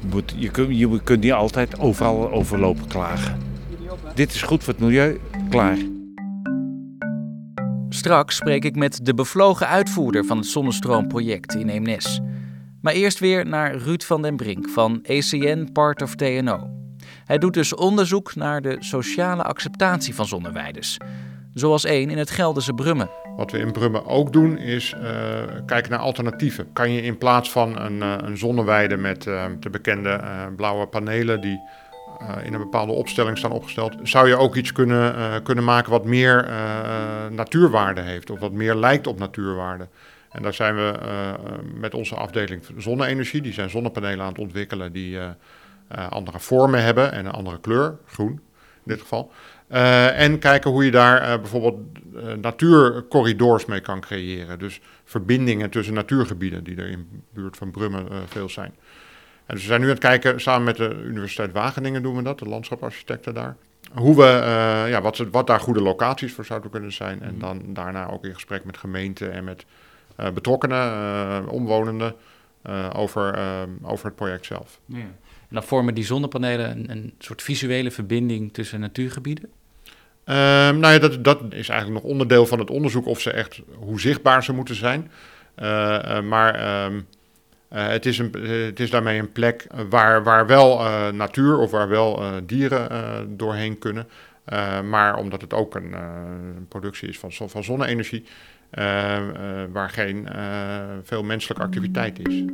Je, 0.00 0.06
moet, 0.10 0.34
je, 0.36 0.50
kunt, 0.50 0.78
je 0.78 1.02
kunt 1.02 1.22
niet 1.22 1.32
altijd 1.32 1.78
overal 1.78 2.32
overlopen 2.32 2.86
klagen. 2.86 3.38
Dit 4.14 4.34
is 4.34 4.42
goed 4.42 4.64
voor 4.64 4.72
het 4.72 4.82
milieu, 4.82 5.20
klaar. 5.48 5.76
Straks 7.94 8.36
spreek 8.36 8.64
ik 8.64 8.76
met 8.76 8.98
de 9.02 9.14
bevlogen 9.14 9.68
uitvoerder 9.68 10.24
van 10.24 10.36
het 10.36 10.46
zonnestroomproject 10.46 11.54
in 11.54 11.68
Eemnes. 11.68 12.20
Maar 12.80 12.92
eerst 12.92 13.18
weer 13.18 13.46
naar 13.46 13.74
Ruud 13.74 14.02
van 14.02 14.22
den 14.22 14.36
Brink 14.36 14.68
van 14.68 15.02
ECN 15.02 15.68
Part 15.72 16.02
of 16.02 16.14
TNO. 16.14 16.70
Hij 17.24 17.38
doet 17.38 17.54
dus 17.54 17.74
onderzoek 17.74 18.34
naar 18.34 18.62
de 18.62 18.76
sociale 18.78 19.42
acceptatie 19.42 20.14
van 20.14 20.26
zonneweiders. 20.26 20.96
Zoals 21.54 21.84
één 21.84 22.10
in 22.10 22.18
het 22.18 22.30
Gelderse 22.30 22.72
Brummen. 22.72 23.10
Wat 23.36 23.50
we 23.50 23.58
in 23.58 23.72
Brummen 23.72 24.06
ook 24.06 24.32
doen 24.32 24.58
is 24.58 24.92
eh, 24.92 25.42
kijken 25.66 25.90
naar 25.90 26.00
alternatieven. 26.00 26.72
Kan 26.72 26.92
je 26.92 27.02
in 27.02 27.18
plaats 27.18 27.50
van 27.50 27.78
een, 27.78 28.02
eh, 28.02 28.14
een 28.18 28.38
zonneweide 28.38 28.96
met 28.96 29.26
eh, 29.26 29.44
de 29.60 29.70
bekende 29.70 30.20
blauwe 30.56 30.86
panelen 30.86 31.40
die 31.40 31.60
in 32.44 32.52
een 32.54 32.60
bepaalde 32.60 32.92
opstelling 32.92 33.38
staan 33.38 33.50
opgesteld, 33.50 33.94
zou 34.02 34.28
je 34.28 34.36
ook 34.36 34.56
iets 34.56 34.72
kunnen, 34.72 35.16
eh, 35.16 35.34
kunnen 35.42 35.64
maken 35.64 35.90
wat 35.90 36.04
meer 36.04 36.44
eh, 36.44 36.56
natuurwaarde 37.30 38.00
heeft 38.00 38.30
of 38.30 38.38
wat 38.38 38.52
meer 38.52 38.74
lijkt 38.74 39.06
op 39.06 39.18
natuurwaarde. 39.18 39.88
En 40.30 40.42
daar 40.42 40.54
zijn 40.54 40.74
we 40.74 40.98
eh, 41.00 41.32
met 41.74 41.94
onze 41.94 42.14
afdeling 42.14 42.62
zonne-energie, 42.76 43.42
die 43.42 43.52
zijn 43.52 43.70
zonnepanelen 43.70 44.20
aan 44.20 44.32
het 44.32 44.38
ontwikkelen 44.38 44.92
die 44.92 45.18
eh, 45.18 45.28
eh, 45.88 46.10
andere 46.10 46.40
vormen 46.40 46.82
hebben 46.82 47.12
en 47.12 47.26
een 47.26 47.32
andere 47.32 47.60
kleur, 47.60 47.96
groen 48.06 48.40
in 48.84 48.92
dit 48.92 49.00
geval. 49.00 49.32
Eh, 49.72 50.20
en 50.20 50.38
kijken 50.38 50.70
hoe 50.70 50.84
je 50.84 50.90
daar 50.90 51.20
eh, 51.20 51.36
bijvoorbeeld 51.36 51.78
eh, 52.16 52.32
natuurcorridors 52.32 53.64
mee 53.64 53.80
kan 53.80 54.00
creëren. 54.00 54.58
Dus 54.58 54.80
verbindingen 55.04 55.70
tussen 55.70 55.94
natuurgebieden, 55.94 56.64
die 56.64 56.76
er 56.76 56.88
in 56.88 57.08
de 57.10 57.40
buurt 57.40 57.56
van 57.56 57.70
Brummen 57.70 58.10
eh, 58.10 58.16
veel 58.26 58.48
zijn. 58.48 58.74
En 59.52 59.58
dus 59.58 59.66
we 59.66 59.72
zijn 59.72 59.80
nu 59.80 59.86
aan 59.86 59.92
het 59.92 60.02
kijken, 60.02 60.40
samen 60.40 60.64
met 60.64 60.76
de 60.76 61.02
Universiteit 61.04 61.52
Wageningen 61.52 62.02
doen 62.02 62.16
we 62.16 62.22
dat, 62.22 62.38
de 62.38 62.48
landschaparchitecten 62.48 63.34
daar. 63.34 63.56
Hoe 63.92 64.16
we, 64.16 64.22
uh, 64.22 64.90
ja, 64.90 65.00
wat, 65.02 65.16
wat 65.16 65.46
daar 65.46 65.60
goede 65.60 65.82
locaties 65.82 66.32
voor 66.32 66.44
zouden 66.44 66.70
kunnen 66.70 66.92
zijn. 66.92 67.22
En 67.22 67.30
Mhm. 67.30 67.40
dan 67.40 67.62
daarna 67.66 68.10
ook 68.10 68.24
in 68.24 68.34
gesprek 68.34 68.64
met 68.64 68.76
gemeenten 68.76 69.32
en 69.32 69.44
met 69.44 69.64
uh, 70.20 70.30
betrokkenen, 70.30 70.92
uh, 70.92 71.52
omwonenden, 71.52 72.14
over, 72.92 73.38
over 73.82 74.06
het 74.06 74.14
project 74.14 74.46
zelf. 74.46 74.78
Ja. 74.86 74.98
En 74.98 75.48
dan 75.50 75.62
vormen 75.62 75.94
die 75.94 76.04
zonnepanelen 76.04 76.70
een, 76.70 76.90
een 76.90 77.14
soort 77.18 77.42
visuele 77.42 77.90
verbinding 77.90 78.52
tussen 78.52 78.80
natuurgebieden? 78.80 79.44
Um, 79.44 80.78
nou 80.78 80.92
ja, 80.92 80.98
dat, 80.98 81.24
dat 81.24 81.40
is 81.50 81.68
eigenlijk 81.68 82.02
nog 82.02 82.12
onderdeel 82.12 82.46
van 82.46 82.58
het 82.58 82.70
onderzoek 82.70 83.06
of 83.06 83.20
ze 83.20 83.30
echt, 83.30 83.60
hoe 83.74 84.00
zichtbaar 84.00 84.44
ze 84.44 84.52
moeten 84.52 84.74
zijn. 84.74 85.10
Maar 86.28 86.84
um, 86.84 87.06
uh, 87.74 87.86
het, 87.86 88.06
is 88.06 88.18
een, 88.18 88.32
het 88.46 88.80
is 88.80 88.90
daarmee 88.90 89.18
een 89.18 89.32
plek 89.32 89.66
waar, 89.88 90.22
waar 90.22 90.46
wel 90.46 90.80
natuur 91.12 91.58
of 91.58 91.70
waar 91.70 91.88
wel 91.88 92.22
dieren 92.46 93.36
doorheen 93.36 93.78
kunnen. 93.78 94.08
maar 94.88 95.16
omdat 95.16 95.40
het 95.40 95.52
ook 95.52 95.74
een, 95.74 95.94
productie 96.68 97.08
is 97.08 97.18
van, 97.18 97.32
van 97.32 97.64
zonne-energie, 97.64 98.24
waar 99.72 99.90
geen 99.90 100.28
veel 101.02 101.22
menselijke 101.22 101.62
activiteit 101.62 102.28
is. 102.28 102.44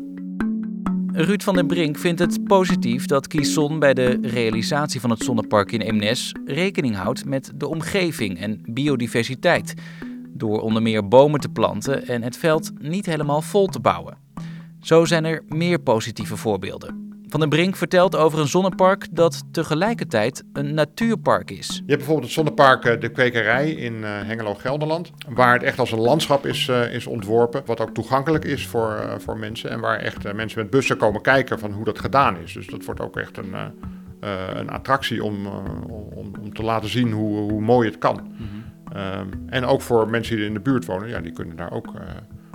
Ruud 1.13 1.43
van 1.43 1.55
den 1.55 1.67
Brink 1.67 1.99
vindt 1.99 2.21
het 2.21 2.45
positief 2.45 3.07
dat 3.07 3.27
Kieson 3.27 3.79
bij 3.79 3.95
de 3.95 4.19
realisatie 4.23 5.01
van 5.01 5.11
het 5.11 5.23
zonnepark 5.23 5.73
in 5.73 5.81
Eemnes 5.81 6.35
rekening 6.45 6.97
houdt 6.97 7.25
met 7.25 7.53
de 7.55 7.69
omgeving 7.69 8.41
en 8.41 8.61
biodiversiteit. 8.65 9.75
Door 10.29 10.61
onder 10.61 10.83
meer 10.83 11.09
bomen 11.09 11.41
te 11.41 11.49
planten 11.49 12.07
en 12.07 12.23
het 12.23 12.37
veld 12.37 12.73
niet 12.81 13.07
helemaal 13.07 13.43
vol 13.43 13.67
te 13.67 13.81
bouwen. 13.81 14.28
Zo 14.81 15.05
zijn 15.05 15.25
er 15.25 15.43
meer 15.49 15.79
positieve 15.79 16.37
voorbeelden. 16.37 17.09
Van 17.29 17.41
den 17.41 17.49
Brink 17.49 17.77
vertelt 17.77 18.17
over 18.17 18.39
een 18.39 18.49
zonnepark 18.49 19.07
dat 19.11 19.43
tegelijkertijd 19.51 20.45
een 20.53 20.75
natuurpark 20.75 21.51
is. 21.51 21.67
Je 21.67 21.75
hebt 21.75 21.87
bijvoorbeeld 21.87 22.25
het 22.25 22.35
zonnepark 22.35 23.01
De 23.01 23.09
Kwekerij 23.09 23.71
in 23.71 23.95
uh, 23.95 24.03
Hengelo, 24.03 24.55
Gelderland. 24.55 25.11
Waar 25.29 25.53
het 25.53 25.63
echt 25.63 25.79
als 25.79 25.93
een 25.93 26.01
landschap 26.01 26.47
is, 26.47 26.69
uh, 26.69 26.95
is 26.95 27.07
ontworpen. 27.07 27.63
Wat 27.67 27.81
ook 27.81 27.95
toegankelijk 27.95 28.45
is 28.45 28.67
voor, 28.67 29.17
voor 29.19 29.39
mensen. 29.39 29.71
En 29.71 29.81
waar 29.81 29.99
echt 29.99 30.33
mensen 30.33 30.59
met 30.59 30.71
bussen 30.71 30.97
komen 30.97 31.23
kijken 31.23 31.59
van 31.59 31.73
hoe 31.73 31.85
dat 31.85 31.99
gedaan 31.99 32.39
is. 32.39 32.53
Dus 32.53 32.67
dat 32.67 32.85
wordt 32.85 33.01
ook 33.01 33.17
echt 33.17 33.37
een, 33.37 33.55
een 34.55 34.71
attractie 34.71 35.25
om, 35.25 35.47
om, 36.15 36.33
om 36.41 36.55
te 36.55 36.63
laten 36.63 36.89
zien 36.89 37.13
hoe, 37.13 37.51
hoe 37.51 37.61
mooi 37.61 37.89
het 37.89 37.99
kan. 37.99 38.21
Mm 38.23 38.37
-hmm. 38.37 39.01
um, 39.01 39.29
en 39.47 39.65
ook 39.65 39.81
voor 39.81 40.11
mensen 40.11 40.37
die 40.37 40.47
in 40.47 40.55
de 40.55 40.61
buurt 40.61 40.85
wonen, 40.85 41.09
ja, 41.09 41.21
die 41.21 41.33
kunnen 41.33 41.57
daar 41.57 41.73
ook 41.73 41.93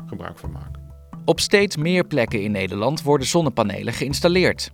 gebruik 0.08 0.38
van 0.38 0.52
maken. 0.52 0.83
Op 1.26 1.40
steeds 1.40 1.76
meer 1.76 2.04
plekken 2.06 2.42
in 2.42 2.52
Nederland 2.52 3.02
worden 3.02 3.28
zonnepanelen 3.28 3.94
geïnstalleerd. 3.94 4.72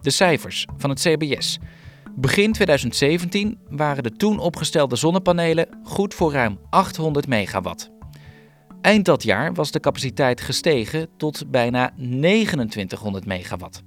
De 0.00 0.10
cijfers 0.10 0.66
van 0.76 0.90
het 0.90 1.00
CBS. 1.00 1.58
Begin 2.14 2.52
2017 2.52 3.58
waren 3.68 4.02
de 4.02 4.12
toen 4.12 4.38
opgestelde 4.38 4.96
zonnepanelen 4.96 5.68
goed 5.82 6.14
voor 6.14 6.32
ruim 6.32 6.58
800 6.70 7.26
megawatt. 7.26 7.90
Eind 8.80 9.04
dat 9.04 9.22
jaar 9.22 9.54
was 9.54 9.70
de 9.70 9.80
capaciteit 9.80 10.40
gestegen 10.40 11.08
tot 11.16 11.50
bijna 11.50 11.92
2900 11.96 13.26
megawatt. 13.26 13.82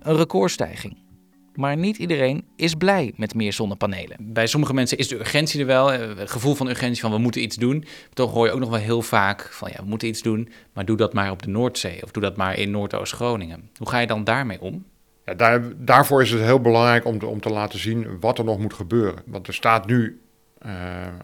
Een 0.00 0.16
recordstijging. 0.16 1.09
Maar 1.54 1.76
niet 1.76 1.96
iedereen 1.96 2.44
is 2.56 2.74
blij 2.74 3.12
met 3.16 3.34
meer 3.34 3.52
zonnepanelen. 3.52 4.16
Bij 4.20 4.46
sommige 4.46 4.74
mensen 4.74 4.98
is 4.98 5.08
de 5.08 5.18
urgentie 5.18 5.60
er 5.60 5.66
wel, 5.66 5.90
het 5.90 6.30
gevoel 6.30 6.54
van 6.54 6.68
urgentie 6.68 7.00
van 7.00 7.10
we 7.10 7.18
moeten 7.18 7.42
iets 7.42 7.56
doen. 7.56 7.84
Toch 8.12 8.32
hoor 8.32 8.46
je 8.46 8.52
ook 8.52 8.60
nog 8.60 8.68
wel 8.68 8.78
heel 8.78 9.02
vaak 9.02 9.48
van 9.52 9.70
ja, 9.72 9.82
we 9.82 9.88
moeten 9.88 10.08
iets 10.08 10.22
doen, 10.22 10.48
maar 10.72 10.84
doe 10.84 10.96
dat 10.96 11.12
maar 11.12 11.30
op 11.30 11.42
de 11.42 11.48
Noordzee 11.48 12.02
of 12.02 12.10
doe 12.10 12.22
dat 12.22 12.36
maar 12.36 12.58
in 12.58 12.70
Noordoost-Groningen. 12.70 13.70
Hoe 13.76 13.88
ga 13.88 13.98
je 13.98 14.06
dan 14.06 14.24
daarmee 14.24 14.60
om? 14.60 14.84
Ja, 15.24 15.34
daar, 15.34 15.62
daarvoor 15.76 16.22
is 16.22 16.30
het 16.30 16.42
heel 16.42 16.60
belangrijk 16.60 17.04
om 17.04 17.18
te, 17.18 17.26
om 17.26 17.40
te 17.40 17.50
laten 17.50 17.78
zien 17.78 18.20
wat 18.20 18.38
er 18.38 18.44
nog 18.44 18.58
moet 18.58 18.74
gebeuren. 18.74 19.22
Want 19.26 19.46
er 19.46 19.54
staat 19.54 19.86
nu, 19.86 20.20
uh, 20.66 20.72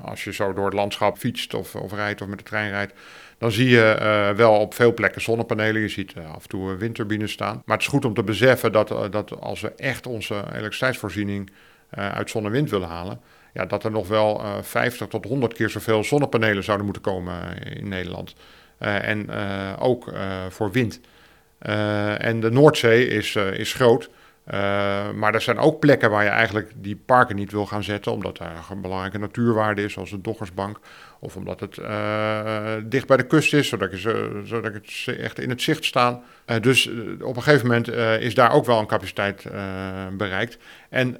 als 0.02 0.24
je 0.24 0.32
zo 0.32 0.52
door 0.52 0.64
het 0.64 0.74
landschap 0.74 1.18
fietst 1.18 1.54
of, 1.54 1.74
of 1.74 1.92
rijdt 1.92 2.20
of 2.20 2.28
met 2.28 2.38
de 2.38 2.44
trein 2.44 2.70
rijdt, 2.70 2.92
dan 3.38 3.52
zie 3.52 3.68
je 3.68 3.96
uh, 4.00 4.36
wel 4.36 4.52
op 4.52 4.74
veel 4.74 4.94
plekken 4.94 5.22
zonnepanelen. 5.22 5.80
Je 5.80 5.88
ziet 5.88 6.14
uh, 6.18 6.34
af 6.34 6.42
en 6.42 6.48
toe 6.48 6.76
windturbines 6.76 7.32
staan. 7.32 7.62
Maar 7.64 7.76
het 7.76 7.86
is 7.86 7.92
goed 7.92 8.04
om 8.04 8.14
te 8.14 8.22
beseffen 8.22 8.72
dat, 8.72 8.90
uh, 8.90 9.02
dat 9.10 9.40
als 9.40 9.60
we 9.60 9.72
echt 9.76 10.06
onze 10.06 10.34
elektriciteitsvoorziening 10.34 11.50
uit 11.90 12.30
zon 12.30 12.44
en 12.44 12.50
wind 12.50 12.70
willen 12.70 12.88
halen, 12.88 13.20
ja, 13.52 13.66
dat 13.66 13.84
er 13.84 13.90
nog 13.90 14.08
wel 14.08 14.42
50 14.62 15.06
tot 15.06 15.24
100 15.24 15.52
keer 15.52 15.70
zoveel 15.70 16.04
zonnepanelen 16.04 16.64
zouden 16.64 16.84
moeten 16.84 17.02
komen 17.02 17.62
in 17.62 17.88
Nederland. 17.88 18.34
en 18.78 19.30
ook 19.78 20.12
voor 20.48 20.70
wind. 20.70 21.00
en 21.58 22.40
de 22.40 22.50
Noordzee 22.50 23.06
is, 23.06 23.36
is 23.36 23.72
groot. 23.72 24.10
Uh, 24.46 25.10
maar 25.10 25.34
er 25.34 25.40
zijn 25.40 25.58
ook 25.58 25.80
plekken 25.80 26.10
waar 26.10 26.24
je 26.24 26.30
eigenlijk 26.30 26.72
die 26.76 26.96
parken 26.96 27.36
niet 27.36 27.52
wil 27.52 27.66
gaan 27.66 27.82
zetten, 27.82 28.12
omdat 28.12 28.36
daar 28.36 28.66
een 28.70 28.80
belangrijke 28.80 29.18
natuurwaarde 29.18 29.82
is, 29.82 29.92
zoals 29.92 30.10
de 30.10 30.20
Doggersbank. 30.20 30.78
Of 31.20 31.36
omdat 31.36 31.60
het 31.60 31.76
uh, 31.76 32.74
dicht 32.84 33.06
bij 33.06 33.16
de 33.16 33.26
kust 33.26 33.54
is, 33.54 33.68
zodat 33.68 33.90
ze, 33.94 34.42
zodat 34.44 34.72
het 34.72 35.16
echt 35.18 35.38
in 35.38 35.50
het 35.50 35.62
zicht 35.62 35.84
staan. 35.84 36.22
Uh, 36.46 36.56
dus 36.60 36.88
op 37.20 37.36
een 37.36 37.42
gegeven 37.42 37.66
moment 37.66 37.88
is 38.22 38.34
daar 38.34 38.52
ook 38.52 38.66
wel 38.66 38.78
een 38.78 38.86
capaciteit 38.86 39.46
bereikt. 40.16 40.58
En 40.90 41.16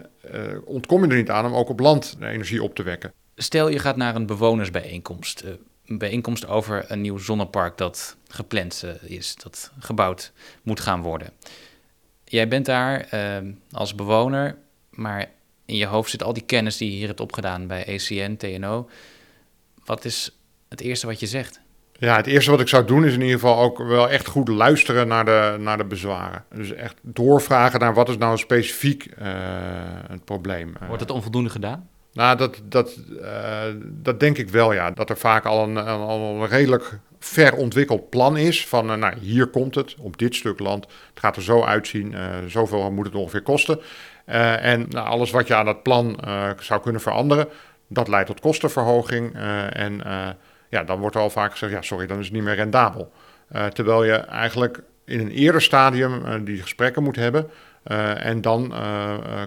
ontkom 0.64 1.04
je 1.04 1.10
er 1.10 1.16
niet 1.16 1.30
aan 1.30 1.46
om 1.46 1.54
ook 1.54 1.68
op 1.68 1.80
land 1.80 2.16
energie 2.20 2.62
op 2.62 2.74
te 2.74 2.82
wekken. 2.82 3.12
Stel 3.36 3.68
je 3.68 3.78
gaat 3.78 3.96
naar 3.96 4.14
een 4.14 4.26
bewonersbijeenkomst. 4.26 5.44
Een 5.86 5.98
bijeenkomst 5.98 6.46
over 6.46 6.84
een 6.88 7.00
nieuw 7.00 7.18
zonnepark 7.18 7.78
dat 7.78 8.16
gepland 8.28 8.84
is, 9.02 9.36
dat 9.36 9.72
gebouwd 9.78 10.32
moet 10.62 10.80
gaan 10.80 11.02
worden. 11.02 11.30
Jij 12.28 12.48
bent 12.48 12.66
daar 12.66 13.08
uh, 13.14 13.50
als 13.70 13.94
bewoner, 13.94 14.56
maar 14.90 15.26
in 15.64 15.76
je 15.76 15.86
hoofd 15.86 16.10
zit 16.10 16.22
al 16.22 16.32
die 16.32 16.42
kennis 16.46 16.76
die 16.76 16.90
je 16.90 16.96
hier 16.96 17.06
hebt 17.06 17.20
opgedaan 17.20 17.66
bij 17.66 17.84
ECN, 17.84 18.36
TNO. 18.36 18.88
Wat 19.84 20.04
is 20.04 20.38
het 20.68 20.80
eerste 20.80 21.06
wat 21.06 21.20
je 21.20 21.26
zegt? 21.26 21.60
Ja, 21.98 22.16
het 22.16 22.26
eerste 22.26 22.50
wat 22.50 22.60
ik 22.60 22.68
zou 22.68 22.86
doen 22.86 23.04
is 23.04 23.12
in 23.12 23.20
ieder 23.20 23.38
geval 23.38 23.58
ook 23.58 23.78
wel 23.78 24.10
echt 24.10 24.26
goed 24.26 24.48
luisteren 24.48 25.08
naar 25.08 25.24
de, 25.24 25.56
naar 25.58 25.76
de 25.76 25.84
bezwaren. 25.84 26.44
Dus 26.54 26.72
echt 26.72 26.96
doorvragen 27.02 27.80
naar 27.80 27.94
wat 27.94 28.08
is 28.08 28.18
nou 28.18 28.38
specifiek 28.38 29.06
uh, 29.06 29.26
het 30.08 30.24
probleem. 30.24 30.72
Wordt 30.86 31.02
het 31.02 31.10
onvoldoende 31.10 31.50
gedaan? 31.50 31.88
Nou, 32.12 32.36
dat, 32.36 32.60
dat, 32.64 32.98
uh, 33.20 33.62
dat 33.82 34.20
denk 34.20 34.38
ik 34.38 34.48
wel, 34.48 34.72
ja. 34.72 34.90
Dat 34.90 35.10
er 35.10 35.16
vaak 35.16 35.44
al 35.44 35.62
een, 35.62 35.76
al 35.76 36.20
een 36.20 36.48
redelijk 36.48 36.98
ver 37.26 37.54
ontwikkeld 37.54 38.10
plan 38.10 38.36
is. 38.36 38.66
Van, 38.66 38.90
uh, 38.90 38.96
nou, 38.96 39.18
hier 39.18 39.46
komt 39.46 39.74
het, 39.74 39.96
op 39.98 40.18
dit 40.18 40.34
stuk 40.34 40.58
land. 40.58 40.84
Het 40.84 41.20
gaat 41.20 41.36
er 41.36 41.42
zo 41.42 41.62
uitzien, 41.62 42.12
uh, 42.12 42.20
zoveel 42.46 42.90
moet 42.90 43.06
het 43.06 43.14
ongeveer 43.14 43.42
kosten. 43.42 43.80
en 44.60 44.86
nou, 44.88 45.06
alles 45.06 45.30
wat 45.30 45.46
je 45.46 45.54
aan 45.54 45.64
dat 45.64 45.82
plan 45.82 46.18
zou 46.60 46.80
kunnen 46.80 47.00
veranderen, 47.00 47.48
dat 47.88 48.08
leidt 48.08 48.26
tot 48.26 48.40
kostenverhoging. 48.40 49.34
en 49.70 50.02
ja, 50.68 50.84
dan 50.84 50.98
wordt 50.98 51.16
er 51.16 51.22
al 51.22 51.30
vaak 51.30 51.50
gezegd, 51.50 51.72
ja, 51.72 51.82
sorry, 51.82 52.06
dan 52.06 52.18
is 52.18 52.24
het 52.24 52.34
niet 52.34 52.42
meer 52.42 52.54
rendabel. 52.54 53.12
terwijl 53.72 54.04
je 54.04 54.14
eigenlijk 54.14 54.82
in 55.04 55.20
een 55.20 55.30
eerder 55.30 55.62
stadium 55.62 56.44
die 56.44 56.62
gesprekken 56.62 57.02
moet 57.02 57.16
hebben. 57.16 57.50
en 58.18 58.40
dan 58.40 58.74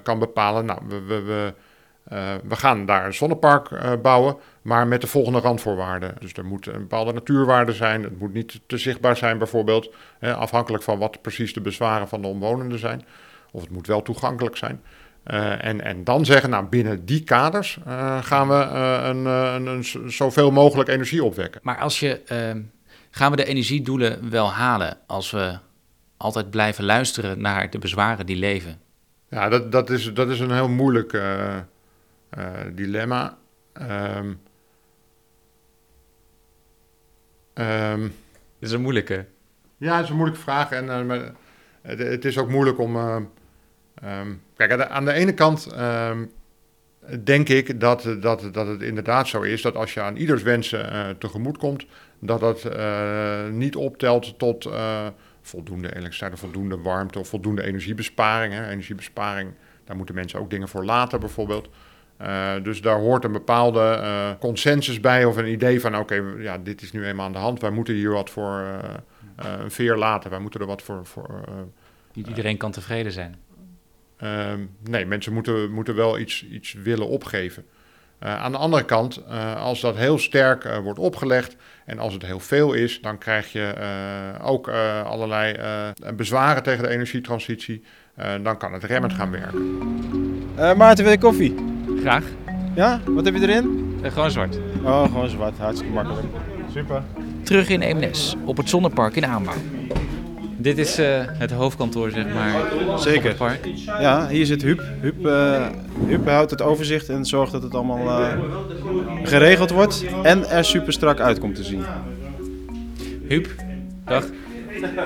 kan 0.03 0.19
bepalen, 0.19 0.65
nou, 0.65 0.79
we, 0.87 1.21
we 1.21 1.53
uh, 2.13 2.33
we 2.43 2.55
gaan 2.55 2.85
daar 2.85 3.05
een 3.05 3.13
zonnepark 3.13 3.69
uh, 3.69 3.91
bouwen, 4.01 4.37
maar 4.61 4.87
met 4.87 5.01
de 5.01 5.07
volgende 5.07 5.39
randvoorwaarden. 5.39 6.15
Dus 6.19 6.33
er 6.33 6.45
moet 6.45 6.67
een 6.67 6.79
bepaalde 6.79 7.13
natuurwaarde 7.13 7.73
zijn, 7.73 8.03
het 8.03 8.19
moet 8.19 8.33
niet 8.33 8.59
te 8.65 8.77
zichtbaar 8.77 9.17
zijn 9.17 9.37
bijvoorbeeld, 9.37 9.93
hè, 10.19 10.33
afhankelijk 10.35 10.83
van 10.83 10.99
wat 10.99 11.21
precies 11.21 11.53
de 11.53 11.61
bezwaren 11.61 12.07
van 12.07 12.21
de 12.21 12.27
omwonenden 12.27 12.79
zijn. 12.79 13.05
Of 13.51 13.61
het 13.61 13.69
moet 13.69 13.87
wel 13.87 14.01
toegankelijk 14.01 14.57
zijn. 14.57 14.81
Uh, 15.25 15.65
en, 15.65 15.81
en 15.81 16.03
dan 16.03 16.25
zeggen, 16.25 16.49
nou 16.49 16.65
binnen 16.65 17.05
die 17.05 17.23
kaders 17.23 17.79
gaan 18.21 18.47
we 18.47 18.53
een, 18.53 19.25
een, 19.25 19.65
een, 19.65 20.11
zoveel 20.11 20.51
mogelijk 20.51 20.89
energie 20.89 21.23
opwekken. 21.23 21.61
Maar 21.63 21.77
als 21.77 21.99
je, 21.99 22.21
ehm, 22.25 22.61
gaan 23.11 23.31
we 23.31 23.37
de 23.37 23.45
energiedoelen 23.45 24.29
wel 24.29 24.51
halen 24.51 24.97
als 25.07 25.31
we 25.31 25.57
altijd 26.17 26.49
blijven 26.49 26.83
luisteren 26.83 27.41
naar 27.41 27.69
de 27.69 27.79
bezwaren 27.79 28.25
die 28.25 28.37
leven? 28.37 28.79
Ja, 29.29 29.49
dat, 29.49 29.71
dat, 29.71 29.89
is, 29.89 30.13
dat 30.13 30.29
is 30.29 30.39
een 30.39 30.51
heel 30.51 30.69
moeilijk 30.69 31.13
dilemma. 32.73 33.37
Um, 33.81 34.39
um, 37.53 38.01
Dit 38.59 38.69
is 38.69 38.71
een 38.71 38.81
moeilijke. 38.81 39.25
Ja, 39.77 39.95
het 39.95 40.03
is 40.03 40.09
een 40.09 40.15
moeilijke 40.15 40.43
vraag. 40.43 40.71
En 40.71 41.05
maar 41.05 41.31
het, 41.81 41.99
het, 41.99 42.25
is 42.25 42.37
ook 42.37 42.49
moeilijk 42.49 42.79
om. 42.79 42.95
Um, 42.95 43.31
kijk, 44.55 44.71
aan 44.71 44.77
de, 44.77 44.87
aan 44.87 45.05
de, 45.05 45.13
ene 45.13 45.33
kant 45.33 45.69
denk 47.23 47.49
ik 47.49 47.79
dat, 47.79 48.15
dat, 48.19 48.49
dat 48.51 48.67
het 48.67 48.81
inderdaad 48.81 49.27
zo 49.27 49.41
is 49.41 49.61
dat 49.61 49.75
als 49.75 49.93
je 49.93 50.01
aan 50.01 50.15
ieders 50.15 50.43
wensen 50.43 51.17
tegemoet 51.17 51.57
komt, 51.57 51.85
dat 52.19 52.39
dat 52.39 52.69
niet 53.51 53.75
optelt 53.75 54.39
tot 54.39 54.69
voldoende 55.41 55.95
elektriciteit, 55.95 56.39
voldoende 56.39 56.77
warmte 56.77 57.19
of 57.19 57.27
voldoende 57.27 57.63
energiebesparing. 57.63 58.53
Hè. 58.53 58.69
Energiebesparing, 58.69 59.53
daar 59.83 59.95
moeten 59.95 60.15
mensen 60.15 60.39
ook 60.39 60.49
dingen 60.49 60.67
voor 60.67 60.85
laten, 60.85 61.19
bijvoorbeeld. 61.19 61.69
Uh, 62.21 62.53
dus 62.63 62.81
daar 62.81 62.99
hoort 62.99 63.23
een 63.23 63.31
bepaalde 63.31 63.99
uh, 64.01 64.29
consensus 64.39 64.99
bij 64.99 65.25
of 65.25 65.37
een 65.37 65.51
idee 65.51 65.81
van: 65.81 65.97
oké, 65.97 66.15
okay, 66.15 66.41
ja, 66.41 66.57
dit 66.57 66.81
is 66.81 66.91
nu 66.91 67.05
eenmaal 67.05 67.25
aan 67.25 67.31
de 67.31 67.37
hand. 67.37 67.61
Wij 67.61 67.69
moeten 67.69 67.93
hier 67.93 68.11
wat 68.11 68.29
voor 68.29 68.61
uh, 68.61 69.53
een 69.59 69.71
veer 69.71 69.97
laten. 69.97 70.29
Wij 70.29 70.39
moeten 70.39 70.59
er 70.59 70.65
wat 70.65 70.81
voor, 70.81 71.05
voor 71.05 71.43
Niet 72.13 72.27
iedereen 72.27 72.57
kan 72.57 72.71
tevreden 72.71 73.11
zijn. 73.11 73.35
Ehm, 74.17 74.59
nee, 74.89 75.05
mensen 75.05 75.33
moeten, 75.33 75.71
moeten 75.71 75.95
wel 75.95 76.19
iets, 76.19 76.47
iets 76.47 76.73
willen 76.73 77.07
opgeven. 77.07 77.65
Uh, 78.23 78.41
aan 78.41 78.51
de 78.51 78.57
andere 78.57 78.85
kant, 78.85 79.21
uh, 79.29 79.61
als 79.61 79.81
dat 79.81 79.95
heel 79.95 80.17
sterk 80.17 80.63
uh, 80.63 80.77
wordt 80.77 80.99
opgelegd 80.99 81.55
en 81.85 81.99
als 81.99 82.13
het 82.13 82.25
heel 82.25 82.39
veel 82.39 82.73
is, 82.73 83.01
dan 83.01 83.17
krijg 83.17 83.51
je 83.51 83.73
ook 84.41 84.69
allerlei 85.03 85.55
bezwaren 86.15 86.63
tegen 86.63 86.83
de 86.83 86.89
energietransitie. 86.89 87.83
dan 88.41 88.57
kan 88.57 88.73
het 88.73 88.83
remmend 88.83 89.13
gaan 89.13 89.31
werken. 89.31 89.77
Maarten, 90.77 91.03
wil 91.03 91.13
je 91.13 91.19
koffie? 91.19 91.78
Graag. 92.01 92.23
Ja? 92.75 92.99
Wat 93.05 93.25
heb 93.25 93.35
je 93.35 93.41
erin? 93.41 93.87
gewoon 94.03 94.31
zwart. 94.31 94.59
Oh, 94.83 95.03
gewoon 95.03 95.29
zwart. 95.29 95.57
Hartstikke 95.57 95.93
makkelijk. 95.93 96.27
Super. 96.73 97.03
Terug 97.43 97.69
in 97.69 97.81
Eemnes, 97.81 98.35
op 98.45 98.57
het 98.57 98.69
zonnepark 98.69 99.15
in 99.15 99.25
aanbouw. 99.25 99.53
Dit 100.57 100.77
is 100.77 100.99
uh, 100.99 101.07
het 101.23 101.51
hoofdkantoor, 101.51 102.11
zeg 102.11 102.33
maar. 102.33 102.63
Zeker. 102.99 103.35
park. 103.35 103.69
Ja, 103.85 104.27
hier 104.27 104.45
zit 104.45 104.61
Huub. 104.61 104.83
Huub, 105.01 105.25
uh, 105.25 105.65
Huub 106.07 106.27
houdt 106.27 106.51
het 106.51 106.61
overzicht 106.61 107.09
en 107.09 107.25
zorgt 107.25 107.51
dat 107.51 107.63
het 107.63 107.75
allemaal 107.75 108.21
uh, 108.21 108.33
geregeld 109.23 109.69
wordt 109.69 110.05
en 110.23 110.49
er 110.49 110.65
super 110.65 110.93
strak 110.93 111.19
uit 111.19 111.39
komt 111.39 111.55
te 111.55 111.63
zien. 111.63 111.83
Huub, 113.27 113.47
dag. 114.05 114.25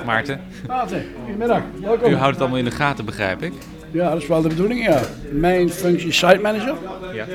Maarten. 0.05 0.39
Maarten, 0.67 1.05
goedemiddag. 1.23 1.61
Welkom. 1.81 2.11
U 2.11 2.15
houdt 2.15 2.31
het 2.31 2.39
allemaal 2.39 2.59
in 2.59 2.65
de 2.65 2.71
gaten, 2.71 3.05
begrijp 3.05 3.41
ik. 3.41 3.53
Ja, 3.93 4.09
dat 4.09 4.21
is 4.21 4.27
wel 4.27 4.41
de 4.41 4.47
bedoeling, 4.47 4.85
ja. 4.85 5.01
Mijn 5.31 5.69
functie 5.69 6.07
is 6.07 6.17
site 6.17 6.39
manager. 6.41 6.75
Ja. 7.13 7.25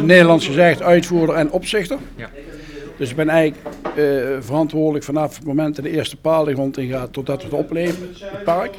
Nederlands 0.00 0.46
gezegd 0.46 0.82
uitvoerder 0.82 1.34
en 1.34 1.50
opzichter. 1.50 1.98
Ja. 2.16 2.30
Dus 3.00 3.10
ik 3.10 3.16
ben 3.16 3.28
eigenlijk 3.28 3.76
uh, 3.96 4.36
verantwoordelijk 4.40 5.04
vanaf 5.04 5.36
het 5.36 5.44
moment 5.44 5.76
dat 5.76 5.84
de 5.84 5.90
eerste 5.90 6.16
paal 6.16 6.44
de 6.44 6.52
grond 6.52 6.78
ingaat 6.78 7.12
totdat 7.12 7.36
we 7.36 7.44
het 7.44 7.52
opleveren, 7.52 8.08
het 8.20 8.44
park. 8.44 8.74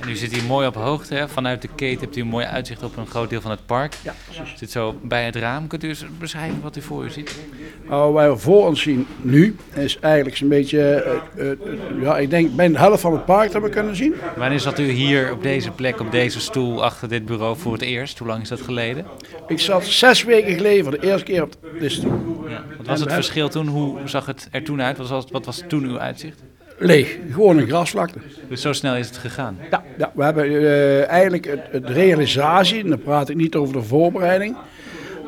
En 0.00 0.08
u 0.08 0.16
zit 0.16 0.32
hier 0.32 0.44
mooi 0.44 0.66
op 0.66 0.74
hoogte, 0.74 1.14
hè? 1.14 1.28
vanuit 1.28 1.62
de 1.62 1.68
keten 1.74 2.00
hebt 2.00 2.16
u 2.16 2.20
een 2.20 2.26
mooi 2.26 2.46
uitzicht 2.46 2.82
op 2.82 2.96
een 2.96 3.06
groot 3.06 3.30
deel 3.30 3.40
van 3.40 3.50
het 3.50 3.66
park. 3.66 3.94
Ja, 4.02 4.14
precies. 4.24 4.58
Zit 4.58 4.70
zo 4.70 4.98
bij 5.02 5.24
het 5.24 5.36
raam. 5.36 5.66
Kunt 5.66 5.84
u 5.84 5.88
eens 5.88 6.04
beschrijven 6.18 6.60
wat 6.62 6.76
u 6.76 6.82
voor 6.82 7.04
u 7.04 7.10
ziet? 7.10 7.38
Nou, 7.88 8.12
wat 8.12 8.32
we 8.32 8.36
voor 8.36 8.66
ons 8.66 8.82
zien 8.82 9.06
nu 9.22 9.56
is 9.74 9.98
eigenlijk 10.00 10.40
een 10.40 10.48
beetje, 10.48 11.04
uh, 11.36 11.44
uh, 11.44 12.02
ja, 12.02 12.18
ik 12.18 12.30
denk 12.30 12.56
bijna 12.56 12.72
de 12.72 12.78
helft 12.78 13.00
van 13.00 13.12
het 13.12 13.24
park 13.24 13.52
dat 13.52 13.62
we 13.62 13.68
kunnen 13.68 13.96
zien. 13.96 14.14
Wanneer 14.36 14.60
zat 14.60 14.78
u 14.78 14.84
hier 14.90 15.32
op 15.32 15.42
deze 15.42 15.70
plek, 15.70 16.00
op 16.00 16.10
deze 16.10 16.40
stoel, 16.40 16.84
achter 16.84 17.08
dit 17.08 17.26
bureau 17.26 17.56
voor 17.56 17.72
het 17.72 17.82
eerst? 17.82 18.18
Hoe 18.18 18.28
lang 18.28 18.42
is 18.42 18.48
dat 18.48 18.60
geleden? 18.60 19.04
Ik 19.46 19.60
zat 19.60 19.84
zes 19.84 20.24
weken 20.24 20.54
geleden 20.54 20.84
voor 20.84 21.00
de 21.00 21.06
eerste 21.06 21.24
keer 21.24 21.42
op 21.42 21.56
deze 21.78 21.96
stoel. 21.96 22.44
Ja. 22.48 22.64
Wat 22.76 22.86
was 22.86 23.00
het 23.00 23.12
verschil 23.12 23.48
toen? 23.48 23.66
Hoe 23.66 23.98
zag 24.04 24.26
het 24.26 24.48
er 24.50 24.62
toen 24.62 24.82
uit? 24.82 24.96
Wat 24.96 25.08
was, 25.08 25.24
wat 25.30 25.44
was 25.44 25.62
toen 25.68 25.84
uw 25.84 25.98
uitzicht? 25.98 26.42
Leeg, 26.78 27.18
gewoon 27.30 27.58
een 27.58 27.66
grasvlakte. 27.66 28.18
Dus 28.48 28.60
zo 28.60 28.72
snel 28.72 28.96
is 28.96 29.06
het 29.06 29.16
gegaan? 29.16 29.58
Ja, 29.70 29.82
ja 29.98 30.12
we 30.14 30.24
hebben 30.24 30.50
uh, 30.50 31.08
eigenlijk 31.08 31.44
het, 31.44 31.60
het, 31.70 31.88
realisatie, 31.88 32.82
en 32.82 32.88
dan 32.88 33.02
praat 33.02 33.28
ik 33.28 33.36
niet 33.36 33.54
over 33.54 33.74
de 33.74 33.82
voorbereiding, 33.82 34.56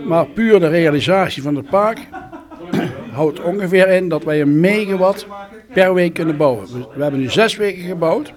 maar 0.04 0.26
puur 0.26 0.60
de 0.60 0.68
realisatie 0.68 1.42
van 1.42 1.56
het 1.56 1.70
park 1.70 1.98
houdt 3.12 3.40
ongeveer 3.40 3.88
in 3.88 4.08
dat 4.08 4.24
wij 4.24 4.40
een 4.40 4.60
megawatt 4.60 5.26
per 5.72 5.94
week 5.94 6.14
kunnen 6.14 6.36
bouwen. 6.36 6.66
We 6.96 7.02
hebben 7.02 7.20
nu 7.20 7.30
zes 7.30 7.56
weken 7.56 7.82
gebouwd 7.82 8.32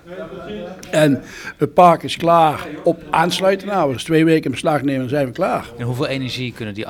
en 0.91 1.21
het 1.57 1.73
park 1.73 2.03
is 2.03 2.17
klaar 2.17 2.67
op 2.83 3.03
aansluiten. 3.09 3.67
Nou, 3.67 3.93
dus 3.93 4.03
twee 4.03 4.25
weken 4.25 4.43
in 4.43 4.51
beslag 4.51 4.81
nemen 4.81 5.03
en 5.03 5.09
zijn 5.09 5.25
we 5.25 5.31
klaar. 5.31 5.69
En 5.77 5.85
hoeveel 5.85 6.07
energie 6.07 6.53
kunnen 6.53 6.73
die 6.73 6.85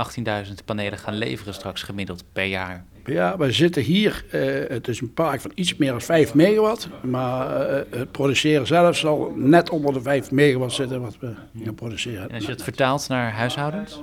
18.000 0.47 0.53
panelen 0.65 0.99
gaan 0.99 1.17
leveren 1.17 1.53
straks 1.53 1.83
gemiddeld 1.83 2.23
per 2.33 2.45
jaar? 2.45 2.85
Ja, 3.05 3.37
we 3.37 3.51
zitten 3.51 3.81
hier, 3.81 4.25
uh, 4.31 4.69
het 4.69 4.87
is 4.87 5.01
een 5.01 5.13
park 5.13 5.41
van 5.41 5.51
iets 5.55 5.75
meer 5.75 5.91
dan 5.91 6.01
5 6.01 6.33
megawatt. 6.33 6.87
Maar 7.01 7.71
uh, 7.71 7.81
het 7.89 8.11
produceren 8.11 8.67
zelf 8.67 8.97
zal 8.97 9.33
net 9.35 9.69
onder 9.69 9.93
de 9.93 10.01
5 10.01 10.31
megawatt 10.31 10.73
zitten 10.73 11.01
wat 11.01 11.17
we 11.19 11.33
gaan 11.63 11.75
produceren. 11.75 12.29
En 12.29 12.35
als 12.35 12.45
je 12.45 12.51
het 12.51 12.63
vertaalt 12.63 13.07
naar 13.07 13.31
huishoudens? 13.31 14.01